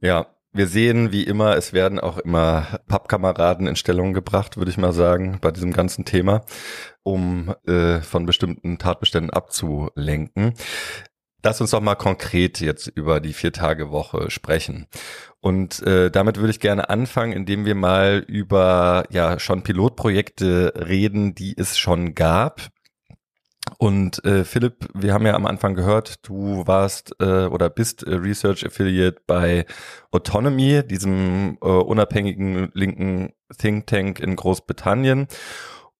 Ja, 0.01 0.27
wir 0.51 0.67
sehen, 0.67 1.13
wie 1.13 1.23
immer, 1.23 1.55
es 1.55 1.71
werden 1.71 1.97
auch 1.97 2.17
immer 2.17 2.81
Pappkameraden 2.89 3.67
in 3.67 3.77
Stellung 3.77 4.11
gebracht, 4.11 4.57
würde 4.57 4.69
ich 4.69 4.77
mal 4.77 4.91
sagen, 4.91 5.37
bei 5.39 5.51
diesem 5.51 5.71
ganzen 5.71 6.03
Thema, 6.03 6.41
um 7.03 7.55
äh, 7.65 8.01
von 8.01 8.25
bestimmten 8.25 8.77
Tatbeständen 8.77 9.29
abzulenken. 9.29 10.55
Lass 11.43 11.59
uns 11.59 11.71
doch 11.71 11.81
mal 11.81 11.95
konkret 11.95 12.59
jetzt 12.59 12.87
über 12.87 13.19
die 13.19 13.33
Vier-Tage-Woche 13.33 14.29
sprechen. 14.29 14.87
Und 15.39 15.81
äh, 15.81 16.11
damit 16.11 16.37
würde 16.37 16.51
ich 16.51 16.59
gerne 16.59 16.89
anfangen, 16.89 17.33
indem 17.33 17.65
wir 17.65 17.73
mal 17.73 18.23
über 18.27 19.05
ja 19.09 19.39
schon 19.39 19.63
Pilotprojekte 19.63 20.73
reden, 20.75 21.33
die 21.33 21.57
es 21.57 21.79
schon 21.79 22.13
gab. 22.13 22.69
Und 23.77 24.23
äh, 24.25 24.43
Philipp, 24.43 24.89
wir 24.93 25.13
haben 25.13 25.25
ja 25.25 25.33
am 25.33 25.45
Anfang 25.45 25.73
gehört, 25.75 26.27
du 26.27 26.67
warst 26.67 27.15
äh, 27.19 27.45
oder 27.45 27.69
bist 27.69 28.03
äh, 28.03 28.13
Research 28.13 28.65
Affiliate 28.65 29.21
bei 29.25 29.65
Autonomy, 30.11 30.83
diesem 30.85 31.57
äh, 31.61 31.65
unabhängigen 31.65 32.69
linken 32.73 33.33
Think 33.57 33.87
Tank 33.87 34.19
in 34.19 34.35
Großbritannien. 34.35 35.27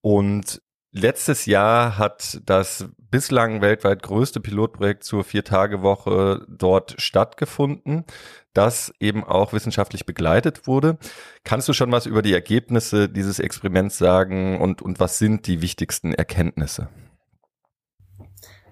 Und 0.01 0.62
Letztes 0.93 1.45
Jahr 1.45 1.97
hat 1.97 2.41
das 2.45 2.89
bislang 2.97 3.62
weltweit 3.62 4.04
größte 4.04 4.41
Pilotprojekt 4.41 5.06
zur 5.06 5.23
Vier-Tage-Woche 5.23 6.45
dort 6.49 6.95
stattgefunden, 6.97 8.04
das 8.54 8.93
eben 8.99 9.23
auch 9.23 9.54
wissenschaftlich 9.54 10.06
begleitet 10.06 10.67
wurde. 10.67 10.97
Kannst 11.45 11.69
du 11.69 11.73
schon 11.73 11.93
was 11.93 12.08
über 12.08 12.21
die 12.21 12.34
Ergebnisse 12.34 13.08
dieses 13.08 13.39
Experiments 13.39 13.97
sagen 13.97 14.60
und, 14.60 14.82
und 14.82 14.99
was 14.99 15.17
sind 15.17 15.47
die 15.47 15.62
wichtigsten 15.62 16.13
Erkenntnisse? 16.13 16.89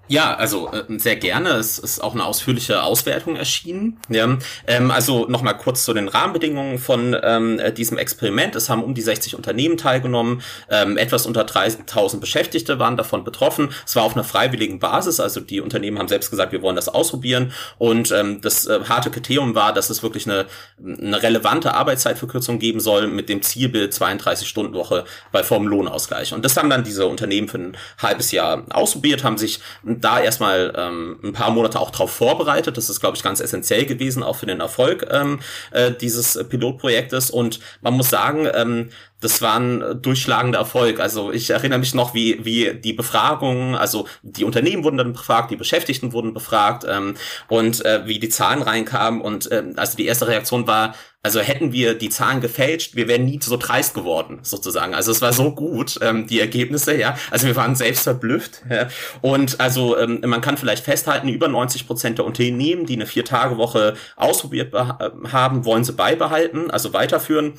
Ja, 0.10 0.34
also 0.34 0.72
äh, 0.72 0.84
sehr 0.98 1.18
gerne. 1.18 1.52
Es 1.52 1.78
ist 1.78 2.04
auch 2.04 2.16
eine 2.16 2.26
ausführliche 2.26 2.82
Auswertung 2.82 3.36
erschienen. 3.36 4.00
Ja, 4.10 4.40
ähm, 4.66 4.90
also 4.90 5.28
nochmal 5.28 5.56
kurz 5.56 5.86
zu 5.86 5.94
den 5.94 6.08
Rahmenbedingungen 6.08 6.80
von 6.80 7.16
ähm, 7.22 7.60
äh, 7.60 7.72
diesem 7.72 8.00
Experiment. 8.00 8.56
Es 8.56 8.70
haben 8.70 8.84
um 8.84 8.96
die 8.96 9.04
60 9.04 9.36
Unternehmen 9.36 9.78
teilgenommen. 9.78 10.42
Ähm, 10.68 10.98
etwas 10.98 11.28
unter 11.28 11.44
30.000 11.44 12.20
Beschäftigte 12.20 12.80
waren 12.80 12.98
davon 12.98 13.24
betroffen. 13.24 13.70
Es 13.86 13.96
war 13.96 14.02
auf 14.02 14.16
einer 14.16 14.24
freiwilligen 14.24 14.80
Basis. 14.80 15.20
Also 15.20 15.42
die 15.42 15.62
Unternehmen 15.62 16.00
haben 16.00 16.08
selbst 16.08 16.32
gesagt, 16.32 16.54
wir 16.54 16.64
wollen 16.64 16.76
das 16.76 16.90
ausprobieren. 16.90 17.54
Und 17.78 18.12
ähm, 18.12 18.42
das 18.42 18.66
äh, 18.66 18.80
harte 18.90 19.12
Kriterium 19.12 19.54
war, 19.54 19.74
dass 19.74 19.92
es 19.92 20.02
wirklich 20.02 20.26
eine, 20.26 20.48
eine 20.84 21.22
relevante 21.22 21.76
Arbeitszeitverkürzung 21.76 22.58
geben 22.58 22.80
soll 22.80 23.06
mit 23.06 23.30
dem 23.30 23.44
Zielbild 23.44 23.94
32-Stunden-Woche 23.94 25.06
bei 25.32 25.44
vollem 25.44 25.68
Lohnausgleich. 25.68 26.34
Und 26.34 26.44
das 26.44 26.58
haben 26.58 26.72
dann 26.72 26.84
diese 26.84 27.06
Unternehmen 27.06 27.48
für 27.48 27.60
ein 27.60 27.78
halbes 28.00 28.32
Jahr 28.32 28.64
ausprobiert, 28.72 29.24
haben 29.24 29.38
sich 29.38 29.60
da 30.00 30.20
erstmal 30.20 30.74
ähm, 30.76 31.20
ein 31.24 31.34
paar 31.34 31.52
Monate 31.52 31.80
auch 31.80 31.92
drauf 31.92 32.12
vorbereitet. 32.12 32.78
Das 32.78 32.90
ist, 32.90 33.00
glaube 33.00 33.18
ich, 33.18 33.24
ganz 33.24 33.40
essentiell 33.40 33.86
gewesen, 33.86 34.24
auch 34.24 34.36
für 34.36 34.46
den 34.46 34.60
Erfolg 34.60 35.08
ähm, 35.12 35.40
äh, 35.72 35.92
dieses 35.92 36.40
Pilotprojektes. 36.50 37.30
Und 37.30 37.60
man 37.82 37.94
muss 37.94 38.10
sagen, 38.10 38.48
ähm, 38.54 38.90
das 39.22 39.42
war 39.42 39.60
ein 39.60 40.02
durchschlagender 40.02 40.60
Erfolg. 40.60 41.00
Also 41.00 41.32
ich 41.32 41.50
erinnere 41.50 41.80
mich 41.80 41.94
noch, 41.94 42.14
wie, 42.14 42.44
wie 42.46 42.74
die 42.74 42.94
Befragungen, 42.94 43.76
also 43.76 44.08
die 44.22 44.46
Unternehmen 44.46 44.84
wurden 44.84 44.98
dann 44.98 45.14
befragt, 45.14 45.52
die 45.52 45.58
Beschäftigten 45.58 46.14
wurden 46.14 46.34
befragt 46.34 46.86
ähm, 46.88 47.16
und 47.48 47.84
äh, 47.86 48.06
wie 48.06 48.20
die 48.20 48.30
Zahlen 48.30 48.62
reinkamen. 48.62 49.22
Und 49.22 49.52
ähm, 49.52 49.74
also 49.76 49.98
die 49.98 50.06
erste 50.06 50.28
Reaktion 50.28 50.68
war, 50.68 50.96
also 51.22 51.42
hätten 51.42 51.74
wir 51.74 51.96
die 51.96 52.10
Zahlen 52.10 52.40
gefälscht, 52.40 52.96
wir 52.96 53.10
wären 53.10 53.26
nie 53.26 53.40
so 53.42 53.58
dreist 53.58 53.94
geworden, 53.94 54.40
sozusagen. 54.44 54.94
Also 54.94 55.12
es 55.12 55.22
war 55.22 55.34
so 55.34 55.54
gut, 55.54 56.00
ähm, 56.02 56.28
die 56.28 56.40
Ergebnisse, 56.40 56.96
ja. 56.96 57.18
Also 57.30 57.46
wir 57.46 57.56
waren 57.58 57.76
selbst 57.76 58.04
verblüfft. 58.04 58.64
Ja. 58.70 58.88
Und 59.22 59.60
also 59.60 59.98
ähm, 59.98 60.22
man 60.26 60.40
kann 60.40 60.58
vielleicht 60.58 60.86
festhalten, 60.86 61.28
über 61.28 61.50
90 61.50 61.88
Prozent 61.88 62.18
der 62.20 62.26
Unternehmen, 62.26 62.86
die 62.86 62.94
eine 62.94 63.06
Vier-Tage-Woche 63.06 63.96
ausprobiert 64.16 64.74
haben, 64.74 65.66
wollen 65.66 65.84
sie 65.84 65.94
beibehalten, 65.94 66.72
also 66.72 66.94
weiterführen. 66.94 67.54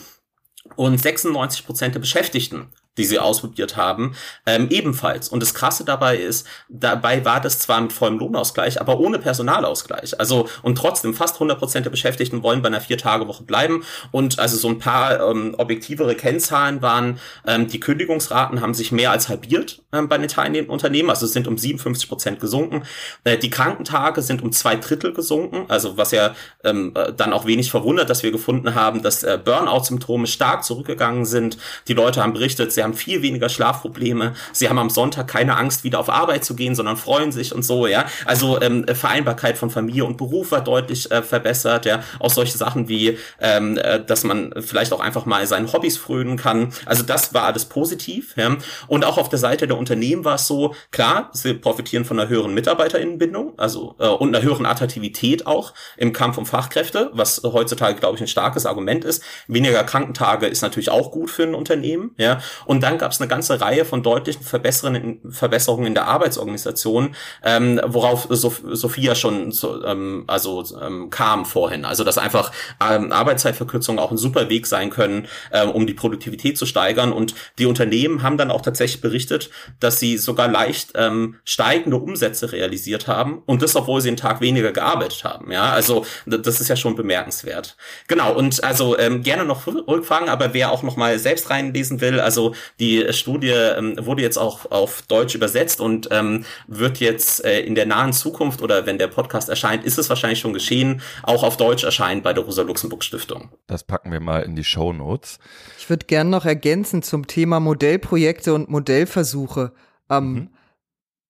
Und 0.76 0.98
96 0.98 1.66
Prozent 1.66 1.94
der 1.94 2.00
Beschäftigten 2.00 2.68
die 2.98 3.04
sie 3.04 3.18
ausprobiert 3.18 3.76
haben, 3.76 4.14
ähm, 4.46 4.68
ebenfalls. 4.70 5.28
Und 5.28 5.40
das 5.40 5.54
Krasse 5.54 5.84
dabei 5.84 6.16
ist, 6.16 6.46
dabei 6.68 7.24
war 7.24 7.40
das 7.40 7.58
zwar 7.60 7.80
mit 7.80 7.92
vollem 7.92 8.18
Lohnausgleich, 8.18 8.80
aber 8.80 8.98
ohne 8.98 9.18
Personalausgleich. 9.18 10.18
Also 10.18 10.48
und 10.62 10.76
trotzdem 10.76 11.14
fast 11.14 11.36
100 11.36 11.58
Prozent 11.58 11.86
der 11.86 11.90
Beschäftigten 11.90 12.42
wollen 12.42 12.62
bei 12.62 12.68
einer 12.68 12.80
Vier-Tage-Woche 12.80 13.44
bleiben. 13.44 13.84
Und 14.10 14.38
also 14.38 14.56
so 14.56 14.68
ein 14.68 14.78
paar 14.78 15.20
ähm, 15.30 15.54
objektivere 15.56 16.14
Kennzahlen 16.14 16.82
waren, 16.82 17.18
ähm, 17.46 17.68
die 17.68 17.80
Kündigungsraten 17.80 18.60
haben 18.60 18.74
sich 18.74 18.92
mehr 18.92 19.12
als 19.12 19.28
halbiert 19.28 19.82
ähm, 19.92 20.08
bei 20.08 20.18
den 20.18 20.28
teilnehmenden 20.28 20.72
Unternehmen, 20.72 21.10
also 21.10 21.26
sind 21.26 21.46
um 21.46 21.56
57 21.56 22.08
Prozent 22.08 22.40
gesunken. 22.40 22.82
Äh, 23.24 23.38
die 23.38 23.50
Krankentage 23.50 24.22
sind 24.22 24.42
um 24.42 24.52
zwei 24.52 24.76
Drittel 24.76 25.12
gesunken, 25.12 25.66
also 25.68 25.96
was 25.96 26.10
ja 26.10 26.34
ähm, 26.64 26.92
äh, 26.94 27.12
dann 27.12 27.32
auch 27.32 27.46
wenig 27.46 27.70
verwundert, 27.70 28.10
dass 28.10 28.22
wir 28.22 28.32
gefunden 28.32 28.74
haben, 28.74 29.02
dass 29.02 29.22
äh, 29.22 29.38
Burnout-Symptome 29.42 30.26
stark 30.26 30.64
zurückgegangen 30.64 31.24
sind. 31.24 31.56
Die 31.88 31.94
Leute 31.94 32.22
haben 32.22 32.32
berichtet, 32.32 32.72
sie 32.80 32.84
haben 32.84 32.94
viel 32.94 33.20
weniger 33.20 33.50
Schlafprobleme, 33.50 34.32
sie 34.52 34.70
haben 34.70 34.78
am 34.78 34.88
Sonntag 34.88 35.28
keine 35.28 35.58
Angst, 35.58 35.84
wieder 35.84 35.98
auf 35.98 36.08
Arbeit 36.08 36.46
zu 36.46 36.54
gehen, 36.56 36.74
sondern 36.74 36.96
freuen 36.96 37.30
sich 37.30 37.54
und 37.54 37.62
so, 37.62 37.86
ja. 37.86 38.06
Also 38.24 38.58
ähm, 38.62 38.86
Vereinbarkeit 38.88 39.58
von 39.58 39.68
Familie 39.68 40.06
und 40.06 40.16
Beruf 40.16 40.52
war 40.52 40.64
deutlich 40.64 41.10
äh, 41.10 41.22
verbessert, 41.22 41.84
ja. 41.84 42.02
Auch 42.18 42.30
solche 42.30 42.56
Sachen 42.56 42.88
wie, 42.88 43.18
ähm, 43.38 43.76
äh, 43.76 44.02
dass 44.02 44.24
man 44.24 44.54
vielleicht 44.60 44.94
auch 44.94 45.00
einfach 45.00 45.26
mal 45.26 45.46
seinen 45.46 45.70
Hobbys 45.70 45.98
frönen 45.98 46.38
kann. 46.38 46.72
Also 46.86 47.02
das 47.02 47.34
war 47.34 47.44
alles 47.44 47.66
positiv, 47.66 48.34
ja. 48.36 48.56
Und 48.86 49.04
auch 49.04 49.18
auf 49.18 49.28
der 49.28 49.38
Seite 49.38 49.66
der 49.66 49.76
Unternehmen 49.76 50.24
war 50.24 50.36
es 50.36 50.46
so, 50.46 50.74
klar, 50.90 51.28
sie 51.34 51.52
profitieren 51.52 52.06
von 52.06 52.18
einer 52.18 52.30
höheren 52.30 52.54
Mitarbeiterinnenbindung, 52.54 53.58
also 53.58 53.94
äh, 53.98 54.08
und 54.08 54.34
einer 54.34 54.42
höheren 54.42 54.64
Attraktivität 54.64 55.46
auch 55.46 55.74
im 55.98 56.14
Kampf 56.14 56.38
um 56.38 56.46
Fachkräfte, 56.46 57.10
was 57.12 57.42
heutzutage, 57.44 58.00
glaube 58.00 58.16
ich, 58.16 58.22
ein 58.22 58.28
starkes 58.28 58.64
Argument 58.64 59.04
ist. 59.04 59.22
Weniger 59.48 59.84
Krankentage 59.84 60.46
ist 60.46 60.62
natürlich 60.62 60.88
auch 60.88 61.10
gut 61.10 61.30
für 61.30 61.42
ein 61.42 61.54
Unternehmen, 61.54 62.12
ja. 62.16 62.40
Dann 62.78 62.98
gab 62.98 63.10
es 63.10 63.20
eine 63.20 63.26
ganze 63.26 63.60
Reihe 63.60 63.84
von 63.84 64.04
deutlichen 64.04 64.44
Verbesserungen 64.44 65.86
in 65.86 65.94
der 65.94 66.06
Arbeitsorganisation, 66.06 67.16
ähm, 67.42 67.80
worauf 67.84 68.28
Sophia 68.30 69.16
schon 69.16 69.50
so, 69.50 69.84
ähm, 69.84 70.22
also 70.28 70.64
ähm, 70.80 71.10
kam 71.10 71.44
vorhin. 71.44 71.84
Also 71.84 72.04
dass 72.04 72.16
einfach 72.16 72.52
ähm, 72.80 73.10
Arbeitszeitverkürzungen 73.10 73.98
auch 73.98 74.12
ein 74.12 74.16
super 74.16 74.48
Weg 74.48 74.68
sein 74.68 74.90
können, 74.90 75.26
äh, 75.50 75.66
um 75.66 75.86
die 75.86 75.94
Produktivität 75.94 76.56
zu 76.56 76.64
steigern. 76.64 77.12
Und 77.12 77.34
die 77.58 77.66
Unternehmen 77.66 78.22
haben 78.22 78.38
dann 78.38 78.52
auch 78.52 78.62
tatsächlich 78.62 79.00
berichtet, 79.00 79.50
dass 79.80 79.98
sie 79.98 80.16
sogar 80.16 80.46
leicht 80.46 80.92
ähm, 80.94 81.36
steigende 81.44 81.96
Umsätze 81.96 82.52
realisiert 82.52 83.08
haben 83.08 83.42
und 83.46 83.62
das, 83.62 83.74
obwohl 83.74 84.00
sie 84.00 84.08
einen 84.08 84.16
Tag 84.16 84.40
weniger 84.40 84.70
gearbeitet 84.70 85.24
haben. 85.24 85.50
Ja, 85.50 85.70
also 85.70 86.06
das 86.26 86.60
ist 86.60 86.68
ja 86.68 86.76
schon 86.76 86.94
bemerkenswert. 86.94 87.76
Genau. 88.06 88.32
Und 88.32 88.62
also 88.62 88.96
ähm, 88.98 89.22
gerne 89.22 89.44
noch 89.44 89.66
Rückfragen, 89.66 90.28
aber 90.28 90.54
wer 90.54 90.70
auch 90.70 90.82
noch 90.82 90.96
mal 90.96 91.18
selbst 91.18 91.50
reinlesen 91.50 92.00
will, 92.00 92.20
also 92.20 92.54
die 92.78 93.12
Studie 93.12 93.48
ähm, 93.48 93.94
wurde 94.04 94.22
jetzt 94.22 94.38
auch 94.38 94.70
auf 94.70 95.02
Deutsch 95.02 95.34
übersetzt 95.34 95.80
und 95.80 96.08
ähm, 96.10 96.44
wird 96.66 96.98
jetzt 96.98 97.44
äh, 97.44 97.60
in 97.60 97.74
der 97.74 97.86
nahen 97.86 98.12
Zukunft 98.12 98.62
oder 98.62 98.86
wenn 98.86 98.98
der 98.98 99.08
Podcast 99.08 99.48
erscheint, 99.48 99.84
ist 99.84 99.98
es 99.98 100.08
wahrscheinlich 100.08 100.40
schon 100.40 100.52
geschehen, 100.52 101.02
auch 101.22 101.42
auf 101.42 101.56
Deutsch 101.56 101.84
erscheinen 101.84 102.22
bei 102.22 102.32
der 102.32 102.44
Rosa-Luxemburg-Stiftung. 102.44 103.50
Das 103.66 103.84
packen 103.84 104.12
wir 104.12 104.20
mal 104.20 104.42
in 104.42 104.56
die 104.56 104.64
Show 104.64 104.92
Notes. 104.92 105.38
Ich 105.78 105.88
würde 105.88 106.06
gerne 106.06 106.30
noch 106.30 106.44
ergänzen 106.44 107.02
zum 107.02 107.26
Thema 107.26 107.60
Modellprojekte 107.60 108.54
und 108.54 108.70
Modellversuche. 108.70 109.72
Ähm, 110.08 110.32
mhm. 110.32 110.48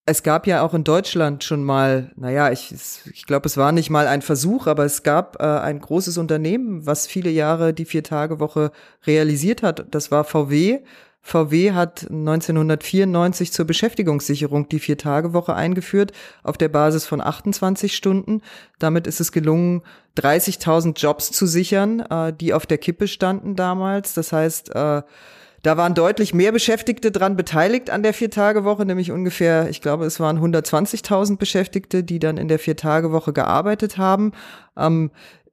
Es 0.06 0.22
gab 0.22 0.46
ja 0.46 0.62
auch 0.62 0.74
in 0.74 0.82
Deutschland 0.82 1.44
schon 1.44 1.62
mal, 1.62 2.10
naja, 2.16 2.50
ich, 2.50 2.74
ich 3.12 3.26
glaube, 3.26 3.46
es 3.46 3.56
war 3.56 3.70
nicht 3.70 3.90
mal 3.90 4.08
ein 4.08 4.22
Versuch, 4.22 4.66
aber 4.66 4.84
es 4.84 5.02
gab 5.02 5.40
äh, 5.40 5.44
ein 5.44 5.78
großes 5.78 6.18
Unternehmen, 6.18 6.84
was 6.84 7.06
viele 7.06 7.30
Jahre 7.30 7.72
die 7.72 7.84
Vier-Tage-Woche 7.84 8.72
realisiert 9.06 9.62
hat. 9.62 9.86
Das 9.94 10.10
war 10.10 10.24
VW. 10.24 10.80
VW 11.22 11.72
hat 11.72 12.06
1994 12.11 13.52
zur 13.52 13.66
Beschäftigungssicherung 13.66 14.68
die 14.68 14.78
Vier-Tage-Woche 14.78 15.54
eingeführt 15.54 16.12
auf 16.42 16.56
der 16.56 16.68
Basis 16.68 17.06
von 17.06 17.20
28 17.20 17.94
Stunden. 17.94 18.42
Damit 18.78 19.06
ist 19.06 19.20
es 19.20 19.30
gelungen, 19.30 19.83
30.000 20.16 20.98
Jobs 20.98 21.30
zu 21.30 21.46
sichern, 21.46 22.00
äh, 22.00 22.33
die 22.33 22.54
auf 22.54 22.66
der 22.66 22.78
Kippe 22.78 23.06
standen 23.06 23.54
damals. 23.54 24.14
Das 24.14 24.33
heißt, 24.33 24.74
äh, 24.74 25.02
da 25.62 25.76
waren 25.76 25.94
deutlich 25.94 26.33
mehr 26.33 26.52
Beschäftigte 26.52 27.12
dran 27.12 27.37
beteiligt 27.37 27.90
an 27.90 28.02
der 28.02 28.14
Vier-Tage-Woche, 28.14 28.87
nämlich 28.87 29.12
ungefähr, 29.12 29.68
ich 29.68 29.83
glaube, 29.83 30.06
es 30.06 30.18
waren 30.18 30.38
120.000 30.40 31.37
Beschäftigte, 31.37 32.02
die 32.02 32.18
dann 32.18 32.38
in 32.38 32.48
der 32.48 32.59
Vier-Tage-Woche 32.59 33.35
gearbeitet 33.35 33.98
haben. 33.98 34.33
Ähm, 34.76 35.11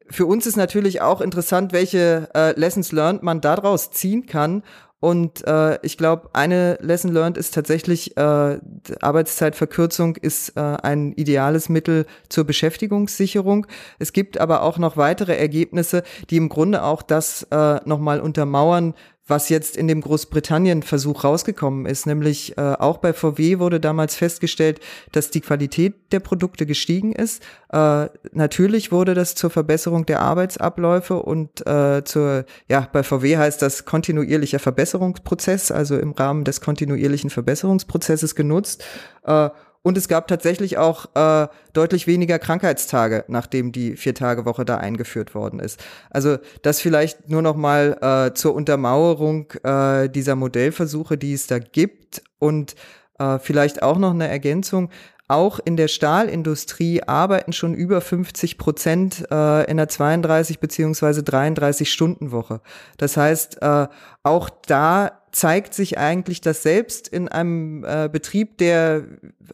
für 0.09 0.25
uns 0.25 0.45
ist 0.45 0.55
natürlich 0.55 1.01
auch 1.01 1.19
interessant, 1.19 1.73
welche 1.73 2.29
äh, 2.33 2.57
Lessons 2.57 2.93
learned 2.93 3.23
man 3.23 3.41
daraus 3.41 3.91
ziehen 3.91 4.25
kann. 4.25 4.63
Und 4.99 5.45
äh, 5.45 5.77
ich 5.83 5.97
glaube, 5.97 6.29
eine 6.33 6.79
Lesson 6.81 7.11
learned 7.11 7.37
ist 7.37 7.53
tatsächlich, 7.53 8.17
äh, 8.17 8.59
Arbeitszeitverkürzung 8.99 10.15
ist 10.15 10.57
äh, 10.57 10.59
ein 10.59 11.13
ideales 11.13 11.69
Mittel 11.69 12.07
zur 12.29 12.45
Beschäftigungssicherung. 12.45 13.67
Es 13.99 14.11
gibt 14.11 14.39
aber 14.39 14.63
auch 14.63 14.79
noch 14.79 14.97
weitere 14.97 15.37
Ergebnisse, 15.37 16.01
die 16.31 16.37
im 16.37 16.49
Grunde 16.49 16.83
auch 16.83 17.03
das 17.03 17.43
äh, 17.51 17.79
nochmal 17.85 18.19
untermauern, 18.19 18.95
was 19.27 19.49
jetzt 19.49 19.77
in 19.77 19.87
dem 19.87 20.01
Großbritannien-Versuch 20.01 21.23
rausgekommen 21.23 21.85
ist. 21.85 22.07
Nämlich 22.07 22.57
äh, 22.57 22.61
auch 22.61 22.97
bei 22.97 23.13
VW 23.13 23.59
wurde 23.59 23.79
damals 23.79 24.15
festgestellt, 24.15 24.79
dass 25.11 25.29
die 25.29 25.41
Qualität 25.41 25.95
der 26.11 26.19
Produkte 26.19 26.65
gestiegen 26.65 27.11
ist. 27.11 27.43
Äh, 27.71 28.07
natürlich 28.31 28.91
wurde 28.91 29.13
das 29.13 29.35
zur 29.35 29.49
Verbesserung 29.49 30.05
der 30.05 30.21
Arbeitsabläufe 30.21 31.21
und 31.21 31.65
äh, 31.67 32.03
zur, 32.03 32.45
ja, 32.69 32.87
bei 32.91 33.03
VW 33.03 33.37
heißt 33.37 33.61
das 33.61 33.85
kontinuierlicher 33.85 34.59
Verbesserungsprozess, 34.59 35.71
also 35.71 35.97
im 35.97 36.11
Rahmen 36.11 36.43
des 36.43 36.61
kontinuierlichen 36.61 37.29
Verbesserungsprozesses 37.29 38.35
genutzt. 38.35 38.83
Äh, 39.23 39.49
und 39.87 39.97
es 39.97 40.09
gab 40.09 40.27
tatsächlich 40.27 40.77
auch 40.77 41.05
äh, 41.15 41.47
deutlich 41.71 42.07
weniger 42.07 42.39
Krankheitstage, 42.39 43.23
nachdem 43.29 43.71
die 43.71 43.95
Vier-Tage-Woche 43.95 44.65
da 44.65 44.79
eingeführt 44.79 45.33
worden 45.33 45.61
ist. 45.61 45.81
Also 46.09 46.39
das 46.61 46.81
vielleicht 46.81 47.29
nur 47.29 47.41
noch 47.41 47.55
mal 47.55 47.97
äh, 48.01 48.33
zur 48.33 48.53
Untermauerung 48.53 49.49
äh, 49.63 50.09
dieser 50.09 50.35
Modellversuche, 50.35 51.17
die 51.17 51.31
es 51.31 51.47
da 51.47 51.59
gibt. 51.59 52.21
Und 52.37 52.75
äh, 53.17 53.39
vielleicht 53.39 53.81
auch 53.81 53.97
noch 53.97 54.11
eine 54.11 54.27
Ergänzung. 54.27 54.89
Auch 55.29 55.57
in 55.63 55.77
der 55.77 55.87
Stahlindustrie 55.87 57.03
arbeiten 57.03 57.53
schon 57.53 57.73
über 57.73 58.01
50 58.01 58.57
Prozent 58.57 59.25
äh, 59.31 59.71
in 59.71 59.77
der 59.77 59.87
32 59.87 60.59
beziehungsweise 60.59 61.23
33 61.23 61.89
Stunden 61.89 62.33
Woche. 62.33 62.59
Das 62.97 63.15
heißt, 63.15 63.61
äh, 63.61 63.87
auch 64.23 64.49
da 64.67 65.21
zeigt 65.37 65.75
sich 65.75 65.99
eigentlich, 65.99 66.41
dass 66.41 66.63
selbst 66.63 67.07
in 67.07 67.27
einem 67.27 67.83
äh, 67.83 68.09
Betrieb, 68.11 68.57
der 68.57 69.03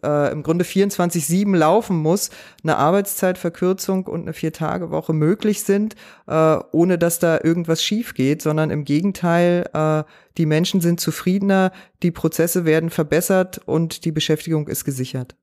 äh, 0.02 0.32
im 0.32 0.42
Grunde 0.42 0.64
24-7 0.64 1.54
laufen 1.58 1.98
muss, 1.98 2.30
eine 2.64 2.78
Arbeitszeitverkürzung 2.78 4.06
und 4.06 4.22
eine 4.22 4.32
Vier-Tage-Woche 4.32 5.12
möglich 5.12 5.64
sind, 5.64 5.96
äh, 6.28 6.58
ohne 6.72 6.98
dass 6.98 7.20
da 7.20 7.38
irgendwas 7.44 7.84
schief 7.84 8.14
geht, 8.14 8.42
sondern 8.42 8.70
im 8.70 8.86
Gegenteil, 8.86 9.70
äh, 9.74 10.04
die 10.38 10.46
Menschen 10.46 10.80
sind 10.80 11.02
zufriedener, 11.02 11.74
die 12.02 12.12
Prozesse 12.12 12.64
werden 12.64 12.90
verbessert 12.90 13.60
und 13.66 14.06
die 14.06 14.14
Beschäftigung 14.14 14.70
ist 14.70 14.86
gesichert. 14.86 15.36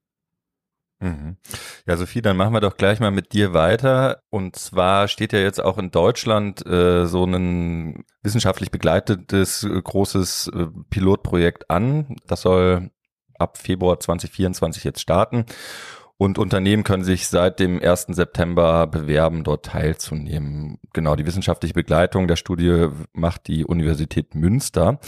Mhm. 1.00 1.38
Ja, 1.86 1.96
Sophie, 1.96 2.20
dann 2.20 2.36
machen 2.36 2.52
wir 2.52 2.60
doch 2.60 2.76
gleich 2.76 3.00
mal 3.00 3.10
mit 3.10 3.32
dir 3.32 3.54
weiter. 3.54 4.22
Und 4.28 4.56
zwar 4.56 5.08
steht 5.08 5.32
ja 5.32 5.38
jetzt 5.38 5.62
auch 5.62 5.78
in 5.78 5.90
Deutschland 5.90 6.64
äh, 6.66 7.06
so 7.06 7.24
ein 7.24 8.04
wissenschaftlich 8.22 8.70
begleitetes 8.70 9.64
äh, 9.64 9.80
großes 9.82 10.50
äh, 10.54 10.66
Pilotprojekt 10.90 11.70
an. 11.70 12.16
Das 12.26 12.42
soll 12.42 12.90
ab 13.38 13.56
Februar 13.56 13.98
2024 13.98 14.84
jetzt 14.84 15.00
starten. 15.00 15.46
Und 16.18 16.36
Unternehmen 16.38 16.84
können 16.84 17.02
sich 17.02 17.28
seit 17.28 17.60
dem 17.60 17.82
1. 17.82 18.08
September 18.10 18.86
bewerben, 18.86 19.42
dort 19.42 19.64
teilzunehmen. 19.64 20.78
Genau, 20.92 21.16
die 21.16 21.24
wissenschaftliche 21.24 21.72
Begleitung 21.72 22.28
der 22.28 22.36
Studie 22.36 22.88
macht 23.14 23.48
die 23.48 23.64
Universität 23.64 24.34
Münster. 24.34 25.00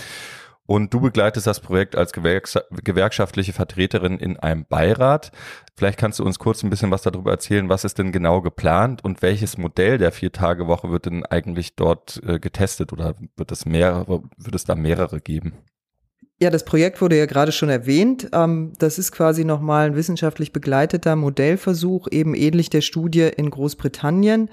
Und 0.73 0.95
du 0.95 1.01
begleitest 1.01 1.47
das 1.47 1.61
Projekt 1.61 1.97
als 1.97 2.15
gewerkschaftliche 2.15 3.53
Vertreterin 3.53 4.17
in 4.17 4.39
einem 4.39 4.65
Beirat. 4.65 5.31
Vielleicht 5.77 5.99
kannst 5.99 6.19
du 6.19 6.25
uns 6.25 6.39
kurz 6.39 6.63
ein 6.63 6.71
bisschen 6.71 6.91
was 6.91 7.03
darüber 7.03 7.31
erzählen, 7.31 7.69
was 7.69 7.85
ist 7.85 7.99
denn 7.99 8.11
genau 8.11 8.41
geplant 8.41 9.05
und 9.05 9.21
welches 9.21 9.59
Modell 9.59 9.99
der 9.99 10.13
Vier-Tage-Woche 10.13 10.91
wird 10.91 11.05
denn 11.05 11.27
eigentlich 11.27 11.77
dort 11.77 12.23
äh, 12.27 12.39
getestet 12.39 12.91
oder 12.91 13.17
wird 13.37 13.53
es 13.53 13.67
mehrere, 13.67 14.23
wird 14.39 14.55
es 14.55 14.65
da 14.65 14.75
mehrere 14.75 15.21
geben? 15.21 15.53
Ja, 16.41 16.49
das 16.49 16.65
Projekt 16.65 17.03
wurde 17.03 17.19
ja 17.19 17.27
gerade 17.27 17.53
schon 17.53 17.69
erwähnt. 17.69 18.31
Ähm, 18.33 18.73
das 18.79 18.99
ist 18.99 19.13
quasi 19.13 19.45
nochmal 19.45 19.89
ein 19.89 19.95
wissenschaftlich 19.95 20.55
begleiteter 20.55 21.17
Modellversuch, 21.17 22.09
eben 22.11 22.35
ähnlich 22.35 22.71
der 22.71 22.81
Studie 22.81 23.29
in 23.37 23.51
Großbritannien. 23.51 24.49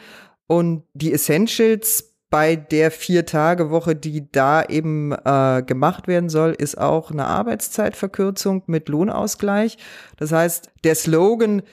Und 0.48 0.84
die 0.94 1.14
Essentials 1.14 2.09
bei 2.30 2.56
der 2.56 2.92
Vier-Tage-Woche, 2.92 3.96
die 3.96 4.32
da 4.32 4.64
eben 4.64 5.12
äh, 5.12 5.64
gemacht 5.66 6.08
werden 6.08 6.30
soll, 6.30 6.52
ist 6.52 6.78
auch 6.78 7.12
eine 7.12 7.26
Arbeitszeitverkürzung 7.26 8.64
mit 8.68 8.88
Lohnausgleich. 8.88 9.78
Das 10.18 10.32
heißt, 10.32 10.70
der 10.84 10.96
Slogan, 10.96 11.64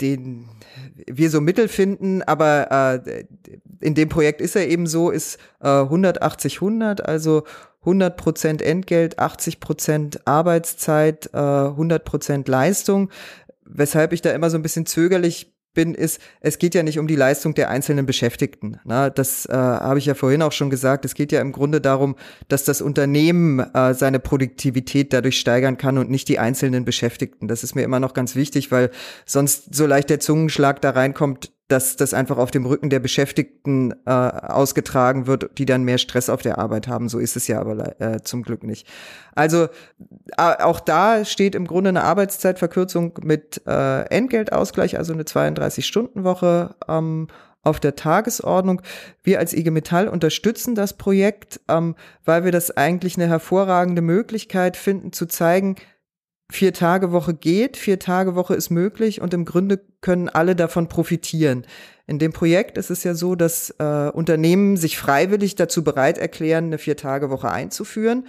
den 0.00 0.48
wir 1.06 1.30
so 1.30 1.40
mittel 1.40 1.68
finden, 1.68 2.22
aber 2.22 3.02
äh, 3.04 3.24
in 3.80 3.94
dem 3.94 4.08
Projekt 4.08 4.40
ist 4.40 4.56
er 4.56 4.68
eben 4.68 4.86
so, 4.86 5.10
ist 5.10 5.38
äh, 5.60 5.66
180-100, 5.66 7.02
also 7.02 7.44
100 7.80 8.16
Prozent 8.16 8.62
Entgelt, 8.62 9.18
80 9.18 9.58
Prozent 9.58 10.26
Arbeitszeit, 10.26 11.30
äh, 11.32 11.38
100 11.38 12.04
Prozent 12.04 12.48
Leistung. 12.48 13.10
Weshalb 13.64 14.12
ich 14.12 14.22
da 14.22 14.30
immer 14.30 14.50
so 14.50 14.58
ein 14.58 14.62
bisschen 14.62 14.86
zögerlich 14.86 15.51
bin, 15.74 15.94
ist, 15.94 16.20
es 16.40 16.58
geht 16.58 16.74
ja 16.74 16.82
nicht 16.82 16.98
um 16.98 17.06
die 17.06 17.16
Leistung 17.16 17.54
der 17.54 17.70
einzelnen 17.70 18.06
Beschäftigten. 18.06 18.78
Na, 18.84 19.10
das 19.10 19.46
äh, 19.46 19.52
habe 19.52 19.98
ich 19.98 20.06
ja 20.06 20.14
vorhin 20.14 20.42
auch 20.42 20.52
schon 20.52 20.70
gesagt. 20.70 21.04
Es 21.04 21.14
geht 21.14 21.32
ja 21.32 21.40
im 21.40 21.52
Grunde 21.52 21.80
darum, 21.80 22.16
dass 22.48 22.64
das 22.64 22.80
Unternehmen 22.80 23.60
äh, 23.60 23.94
seine 23.94 24.20
Produktivität 24.20 25.12
dadurch 25.12 25.38
steigern 25.38 25.76
kann 25.76 25.98
und 25.98 26.10
nicht 26.10 26.28
die 26.28 26.38
einzelnen 26.38 26.84
Beschäftigten. 26.84 27.48
Das 27.48 27.64
ist 27.64 27.74
mir 27.74 27.82
immer 27.82 28.00
noch 28.00 28.14
ganz 28.14 28.36
wichtig, 28.36 28.70
weil 28.70 28.90
sonst 29.26 29.74
so 29.74 29.86
leicht 29.86 30.10
der 30.10 30.20
Zungenschlag 30.20 30.80
da 30.80 30.90
reinkommt, 30.90 31.52
dass 31.72 31.96
das 31.96 32.12
einfach 32.12 32.36
auf 32.36 32.50
dem 32.50 32.66
Rücken 32.66 32.90
der 32.90 33.00
Beschäftigten 33.00 33.94
äh, 34.04 34.10
ausgetragen 34.10 35.26
wird, 35.26 35.58
die 35.58 35.64
dann 35.64 35.84
mehr 35.84 35.96
Stress 35.96 36.28
auf 36.28 36.42
der 36.42 36.58
Arbeit 36.58 36.86
haben. 36.86 37.08
So 37.08 37.18
ist 37.18 37.34
es 37.34 37.48
ja 37.48 37.60
aber 37.60 37.98
äh, 38.00 38.22
zum 38.22 38.42
Glück 38.42 38.62
nicht. 38.62 38.86
Also 39.34 39.68
äh, 40.36 40.62
auch 40.62 40.80
da 40.80 41.24
steht 41.24 41.54
im 41.54 41.66
Grunde 41.66 41.88
eine 41.88 42.04
Arbeitszeitverkürzung 42.04 43.18
mit 43.22 43.62
äh, 43.66 44.02
Entgeltausgleich, 44.02 44.98
also 44.98 45.14
eine 45.14 45.22
32-Stunden-Woche 45.22 46.74
ähm, 46.88 47.28
auf 47.62 47.80
der 47.80 47.96
Tagesordnung. 47.96 48.82
Wir 49.22 49.38
als 49.38 49.54
IG 49.54 49.70
Metall 49.70 50.08
unterstützen 50.08 50.74
das 50.74 50.92
Projekt, 50.92 51.60
ähm, 51.68 51.94
weil 52.26 52.44
wir 52.44 52.52
das 52.52 52.76
eigentlich 52.76 53.16
eine 53.16 53.28
hervorragende 53.28 54.02
Möglichkeit 54.02 54.76
finden, 54.76 55.12
zu 55.12 55.26
zeigen, 55.26 55.76
vier 56.50 56.72
Tage 56.72 57.12
Woche 57.12 57.34
geht, 57.34 57.76
vier 57.76 57.98
Tage 57.98 58.34
Woche 58.34 58.54
ist 58.54 58.70
möglich 58.70 59.20
und 59.20 59.32
im 59.34 59.44
Grunde 59.44 59.80
können 60.00 60.28
alle 60.28 60.54
davon 60.54 60.88
profitieren. 60.88 61.66
In 62.06 62.18
dem 62.18 62.32
Projekt 62.32 62.76
ist 62.76 62.90
es 62.90 63.04
ja 63.04 63.14
so, 63.14 63.34
dass 63.34 63.70
äh, 63.78 64.10
Unternehmen 64.10 64.76
sich 64.76 64.98
freiwillig 64.98 65.54
dazu 65.54 65.84
bereit 65.84 66.18
erklären, 66.18 66.66
eine 66.66 66.78
vier 66.78 66.96
Tage 66.96 67.30
Woche 67.30 67.50
einzuführen. 67.50 68.26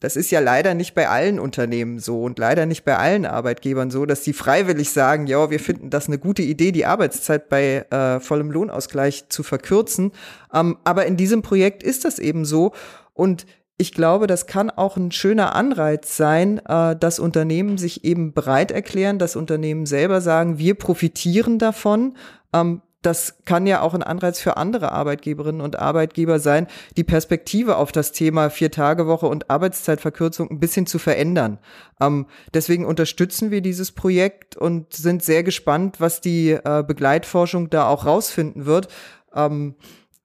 Das 0.00 0.16
ist 0.16 0.30
ja 0.30 0.40
leider 0.40 0.72
nicht 0.72 0.94
bei 0.94 1.08
allen 1.08 1.38
Unternehmen 1.38 1.98
so 1.98 2.22
und 2.22 2.38
leider 2.38 2.64
nicht 2.64 2.84
bei 2.84 2.96
allen 2.96 3.26
Arbeitgebern 3.26 3.90
so, 3.90 4.06
dass 4.06 4.22
die 4.22 4.32
freiwillig 4.32 4.90
sagen, 4.90 5.26
ja, 5.26 5.50
wir 5.50 5.60
finden 5.60 5.90
das 5.90 6.06
eine 6.06 6.18
gute 6.18 6.40
Idee, 6.40 6.72
die 6.72 6.86
Arbeitszeit 6.86 7.50
bei 7.50 7.84
äh, 7.90 8.18
vollem 8.18 8.50
Lohnausgleich 8.50 9.28
zu 9.28 9.42
verkürzen. 9.42 10.12
Ähm, 10.54 10.78
aber 10.84 11.04
in 11.04 11.18
diesem 11.18 11.42
Projekt 11.42 11.82
ist 11.82 12.06
das 12.06 12.18
eben 12.18 12.46
so 12.46 12.72
und 13.12 13.44
ich 13.80 13.92
glaube, 13.92 14.26
das 14.26 14.46
kann 14.46 14.68
auch 14.68 14.98
ein 14.98 15.10
schöner 15.10 15.54
Anreiz 15.54 16.14
sein, 16.14 16.58
äh, 16.66 16.94
dass 16.96 17.18
Unternehmen 17.18 17.78
sich 17.78 18.04
eben 18.04 18.34
bereit 18.34 18.70
erklären, 18.70 19.18
dass 19.18 19.36
Unternehmen 19.36 19.86
selber 19.86 20.20
sagen, 20.20 20.58
wir 20.58 20.74
profitieren 20.74 21.58
davon. 21.58 22.14
Ähm, 22.52 22.82
das 23.00 23.38
kann 23.46 23.66
ja 23.66 23.80
auch 23.80 23.94
ein 23.94 24.02
Anreiz 24.02 24.38
für 24.38 24.58
andere 24.58 24.92
Arbeitgeberinnen 24.92 25.62
und 25.62 25.78
Arbeitgeber 25.78 26.38
sein, 26.38 26.66
die 26.98 27.04
Perspektive 27.04 27.76
auf 27.76 27.90
das 27.90 28.12
Thema 28.12 28.50
Vier-Tage-Woche 28.50 29.26
und 29.26 29.48
Arbeitszeitverkürzung 29.48 30.50
ein 30.50 30.60
bisschen 30.60 30.86
zu 30.86 30.98
verändern. 30.98 31.58
Ähm, 32.02 32.26
deswegen 32.52 32.84
unterstützen 32.84 33.50
wir 33.50 33.62
dieses 33.62 33.92
Projekt 33.92 34.56
und 34.56 34.92
sind 34.92 35.24
sehr 35.24 35.42
gespannt, 35.42 36.00
was 36.00 36.20
die 36.20 36.50
äh, 36.50 36.84
Begleitforschung 36.86 37.70
da 37.70 37.88
auch 37.88 38.04
rausfinden 38.04 38.66
wird. 38.66 38.88
Ähm, 39.34 39.76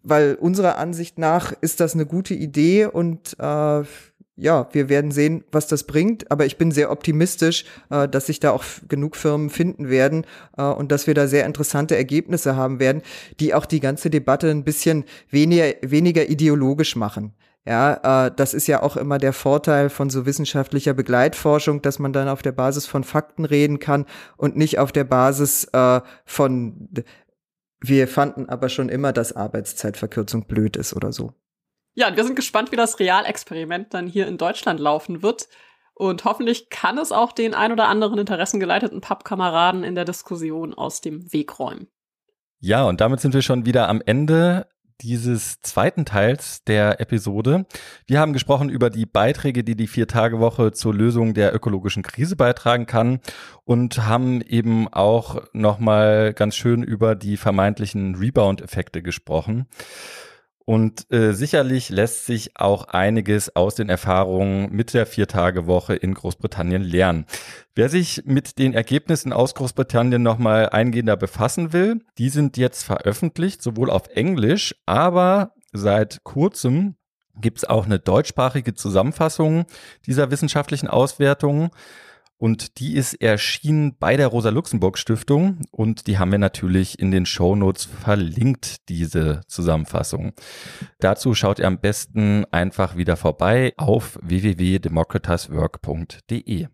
weil 0.06 0.36
unserer 0.36 0.78
Ansicht 0.78 1.18
nach 1.18 1.54
ist 1.62 1.80
das 1.80 1.94
eine 1.94 2.06
gute 2.06 2.34
Idee 2.34 2.86
und 2.86 3.36
äh, 3.40 3.84
ja, 4.38 4.68
wir 4.74 4.90
werden 4.90 5.12
sehen, 5.12 5.44
was 5.52 5.68
das 5.68 5.86
bringt. 5.86 6.30
Aber 6.30 6.46
ich 6.46 6.58
bin 6.58 6.72
sehr 6.72 6.92
optimistisch, 6.92 7.66
äh, 7.90 8.08
dass 8.08 8.28
sich 8.28 8.40
da 8.40 8.52
auch 8.52 8.64
genug 8.88 9.16
Firmen 9.16 9.50
finden 9.50 9.90
werden 9.90 10.26
äh, 10.58 10.64
und 10.64 10.92
dass 10.92 11.08
wir 11.08 11.14
da 11.14 11.28
sehr 11.28 11.46
interessante 11.46 11.96
Ergebnisse 11.96 12.56
haben 12.56 12.80
werden, 12.80 13.02
die 13.40 13.54
auch 13.54 13.66
die 13.66 13.80
ganze 13.80 14.10
Debatte 14.10 14.50
ein 14.50 14.64
bisschen 14.64 15.06
weniger, 15.30 15.74
weniger 15.82 16.30
ideologisch 16.30 16.96
machen. 16.96 17.34
Ja, 17.68 18.28
äh, 18.28 18.32
das 18.36 18.54
ist 18.54 18.68
ja 18.68 18.84
auch 18.84 18.96
immer 18.96 19.18
der 19.18 19.34
Vorteil 19.34 19.90
von 19.90 20.12
so 20.12 20.28
wissenschaftlicher 20.28 20.94
Begleitforschung, 20.94 21.82
dass 21.82 21.98
man 21.98 22.14
dann 22.14 22.28
auf 22.28 22.44
der 22.44 22.52
Basis 22.52 22.86
von 22.86 23.04
Fakten 23.04 23.44
reden 23.44 23.80
kann 23.80 24.06
und 24.38 24.56
nicht 24.56 24.78
auf 24.78 24.92
der 24.92 25.06
Basis 25.06 25.66
äh, 25.74 26.02
von 26.26 26.90
wir 27.88 28.08
fanden 28.08 28.50
aber 28.50 28.70
schon 28.70 28.90
immer, 28.90 29.14
dass 29.14 29.34
Arbeitszeitverkürzung 29.34 30.48
blöd 30.48 30.78
ist 30.78 30.96
oder 30.96 31.12
so. 31.12 31.34
Ja, 31.94 32.10
und 32.10 32.18
wir 32.18 32.24
sind 32.24 32.36
gespannt, 32.36 32.72
wie 32.72 32.76
das 32.76 33.00
Realexperiment 33.00 33.94
dann 33.94 34.08
hier 34.08 34.28
in 34.28 34.38
Deutschland 34.38 34.80
laufen 34.80 35.22
wird. 35.22 35.48
Und 35.94 36.26
hoffentlich 36.26 36.70
kann 36.70 36.98
es 36.98 37.14
auch 37.14 37.32
den 37.32 37.54
ein 37.54 37.72
oder 37.72 37.88
anderen 37.88 38.20
interessengeleiteten 38.20 39.00
Pappkameraden 39.00 39.86
in 39.86 39.96
der 39.96 40.04
Diskussion 40.04 40.74
aus 40.74 41.00
dem 41.00 41.32
Weg 41.32 41.58
räumen. 41.58 41.88
Ja, 42.60 42.84
und 42.84 43.00
damit 43.00 43.22
sind 43.22 43.34
wir 43.34 43.42
schon 43.42 43.66
wieder 43.66 43.88
am 43.88 44.02
Ende 44.06 44.68
dieses 45.02 45.62
zweiten 45.62 46.06
Teils 46.06 46.64
der 46.64 47.00
Episode. 47.02 47.66
Wir 48.08 48.20
haben 48.20 48.34
gesprochen 48.34 48.70
über 48.70 48.90
die 48.90 49.06
Beiträge, 49.06 49.64
die 49.64 49.76
die 49.76 49.88
Vier-Tage-Woche 49.88 50.72
zur 50.72 50.94
Lösung 50.94 51.34
der 51.34 51.54
ökologischen 51.54 52.04
Krise 52.04 52.36
beitragen 52.36 52.86
kann 52.86 53.20
und 53.64 54.06
haben 54.06 54.42
eben 54.42 54.88
auch 54.88 55.44
nochmal 55.54 56.34
ganz 56.34 56.56
schön 56.56 56.84
über 56.84 57.16
die 57.16 57.38
vermeintlichen 57.38 58.16
Rebound-Effekte 58.16 59.02
gesprochen. 59.02 59.68
Und 60.66 61.12
äh, 61.12 61.34
sicherlich 61.34 61.90
lässt 61.90 62.26
sich 62.26 62.58
auch 62.58 62.86
einiges 62.88 63.56
aus 63.56 63.76
den 63.76 63.88
Erfahrungen 63.88 64.72
mit 64.72 64.96
der 64.96 65.06
Viertagewoche 65.06 65.96
in 65.96 66.16
Großbritannien 66.16 66.82
lernen. 66.82 67.28
Wer 67.76 67.88
sich 67.88 68.24
mit 68.26 68.58
den 68.58 68.74
Ergebnissen 68.74 69.32
aus 69.32 69.54
Großbritannien 69.54 70.24
nochmal 70.24 70.70
eingehender 70.70 71.18
befassen 71.18 71.72
will, 71.72 72.02
die 72.18 72.30
sind 72.30 72.58
jetzt 72.58 72.84
veröffentlicht, 72.84 73.62
sowohl 73.62 73.92
auf 73.92 74.08
Englisch, 74.16 74.76
aber 74.88 75.54
seit 75.72 76.24
kurzem 76.24 76.96
gibt 77.40 77.60
es 77.60 77.66
auch 77.66 77.86
eine 77.86 78.00
deutschsprachige 78.00 78.74
Zusammenfassung 78.74 79.66
dieser 80.08 80.32
wissenschaftlichen 80.32 80.88
Auswertungen. 80.88 81.70
Und 82.46 82.78
die 82.78 82.94
ist 82.94 83.24
erschienen 83.24 83.98
bei 83.98 84.18
der 84.18 84.28
Rosa-Luxemburg-Stiftung 84.28 85.62
und 85.72 86.06
die 86.06 86.20
haben 86.20 86.30
wir 86.30 86.38
natürlich 86.38 87.00
in 87.00 87.10
den 87.10 87.26
Shownotes 87.26 87.86
verlinkt, 87.86 88.88
diese 88.88 89.42
Zusammenfassung. 89.48 90.34
Dazu 91.00 91.34
schaut 91.34 91.58
ihr 91.58 91.66
am 91.66 91.80
besten 91.80 92.46
einfach 92.52 92.98
wieder 92.98 93.18
vorbei 93.18 93.74
auf 93.78 94.20
www.democratizework.de. 94.22 96.68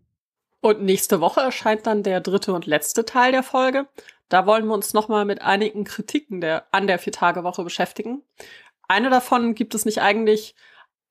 Und 0.60 0.84
nächste 0.84 1.21
Woche 1.21 1.39
erscheint 1.39 1.88
dann 1.88 2.03
der 2.03 2.19
dritte 2.19 2.51
und 2.51 2.65
letzte 2.65 3.05
Teil 3.05 3.31
der 3.31 3.43
Folge. 3.43 3.88
Da 4.27 4.45
wollen 4.45 4.65
wir 4.65 4.73
uns 4.73 4.93
nochmal 4.93 5.23
mit 5.23 5.41
einigen 5.41 5.86
Kritiken 5.86 6.41
der, 6.41 6.65
an 6.73 6.86
der 6.86 6.99
Vier-Tage-Woche 6.99 7.63
beschäftigen. 7.63 8.23
Eine 8.89 9.10
davon 9.10 9.55
gibt 9.55 9.73
es 9.73 9.86
nicht 9.86 10.01
eigentlich 10.01 10.53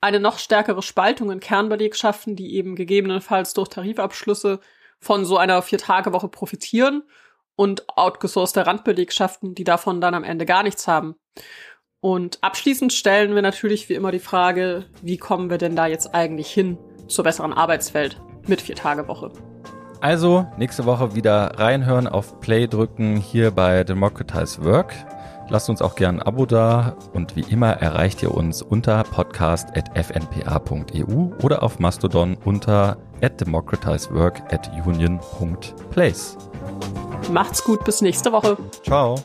eine 0.01 0.21
noch 0.21 0.39
stärkere 0.39 0.83
Spaltung 0.83 1.31
in 1.31 1.41
Kernbelegschaften, 1.41 2.37
die 2.37 2.55
eben 2.55 2.75
gegebenenfalls 2.75 3.55
durch 3.55 3.69
Tarifabschlüsse 3.69 4.61
von 4.99 5.25
so 5.25 5.37
einer 5.37 5.63
Vier-Tage-Woche 5.63 6.29
profitieren 6.29 7.03
und 7.57 7.89
outgesourcete 7.97 8.67
Randbelegschaften, 8.67 9.55
die 9.55 9.65
davon 9.65 10.01
dann 10.01 10.15
am 10.15 10.25
Ende 10.25 10.47
gar 10.47 10.63
nichts 10.63 10.89
haben. 10.89 11.17
Und 12.01 12.39
abschließend 12.43 12.93
stellen 12.93 13.35
wir 13.35 13.43
natürlich 13.43 13.89
wie 13.91 13.95
immer 13.95 14.11
die 14.11 14.21
Frage, 14.21 14.87
wie 15.03 15.19
kommen 15.19 15.51
wir 15.51 15.59
denn 15.59 15.77
da 15.77 15.87
jetzt 15.87 16.15
eigentlich 16.15 16.51
hin 16.51 16.79
zur 17.09 17.25
besseren 17.25 17.53
Arbeitswelt 17.53 18.21
mit 18.47 18.63
Vier-Tage-Woche? 18.63 19.33
Also 20.01 20.47
nächste 20.57 20.87
Woche 20.87 21.15
wieder 21.15 21.59
reinhören, 21.59 22.07
auf 22.07 22.41
Play 22.41 22.67
drücken 22.67 23.17
hier 23.17 23.51
bei 23.51 23.85
Democratize 23.85 24.65
Work. 24.65 24.95
Lasst 25.51 25.69
uns 25.69 25.83
auch 25.83 25.97
gerne 25.97 26.21
ein 26.21 26.27
Abo 26.27 26.47
da 26.47 26.95
und 27.13 27.35
wie 27.35 27.41
immer 27.41 27.73
erreicht 27.73 28.23
ihr 28.23 28.33
uns 28.33 28.63
unter 28.63 29.03
podcast.fnpa.eu 29.03 31.31
oder 31.43 31.65
auf 31.65 31.81
Mastodon 31.81 32.37
unter 32.45 32.99
at 33.21 33.41
democratizework 33.41 34.41
at 34.53 34.71
union.place. 34.87 36.39
Macht's 37.33 37.65
gut, 37.65 37.85
bis 37.85 38.01
nächste 38.01 38.31
Woche. 38.31 38.57
Ciao. 38.85 39.17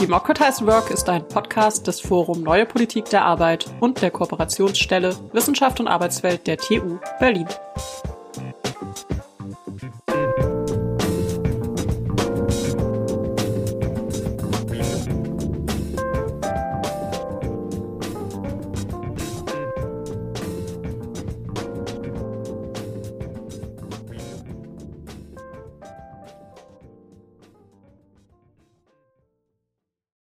Democratized 0.00 0.66
Work 0.66 0.90
ist 0.90 1.06
ein 1.10 1.28
Podcast 1.28 1.86
des 1.86 2.00
Forum 2.00 2.42
Neue 2.42 2.64
Politik 2.64 3.10
der 3.10 3.26
Arbeit 3.26 3.66
und 3.80 4.00
der 4.00 4.10
Kooperationsstelle 4.10 5.14
Wissenschaft 5.32 5.80
und 5.80 5.88
Arbeitswelt 5.88 6.46
der 6.46 6.56
TU 6.56 6.98
Berlin. 7.20 7.46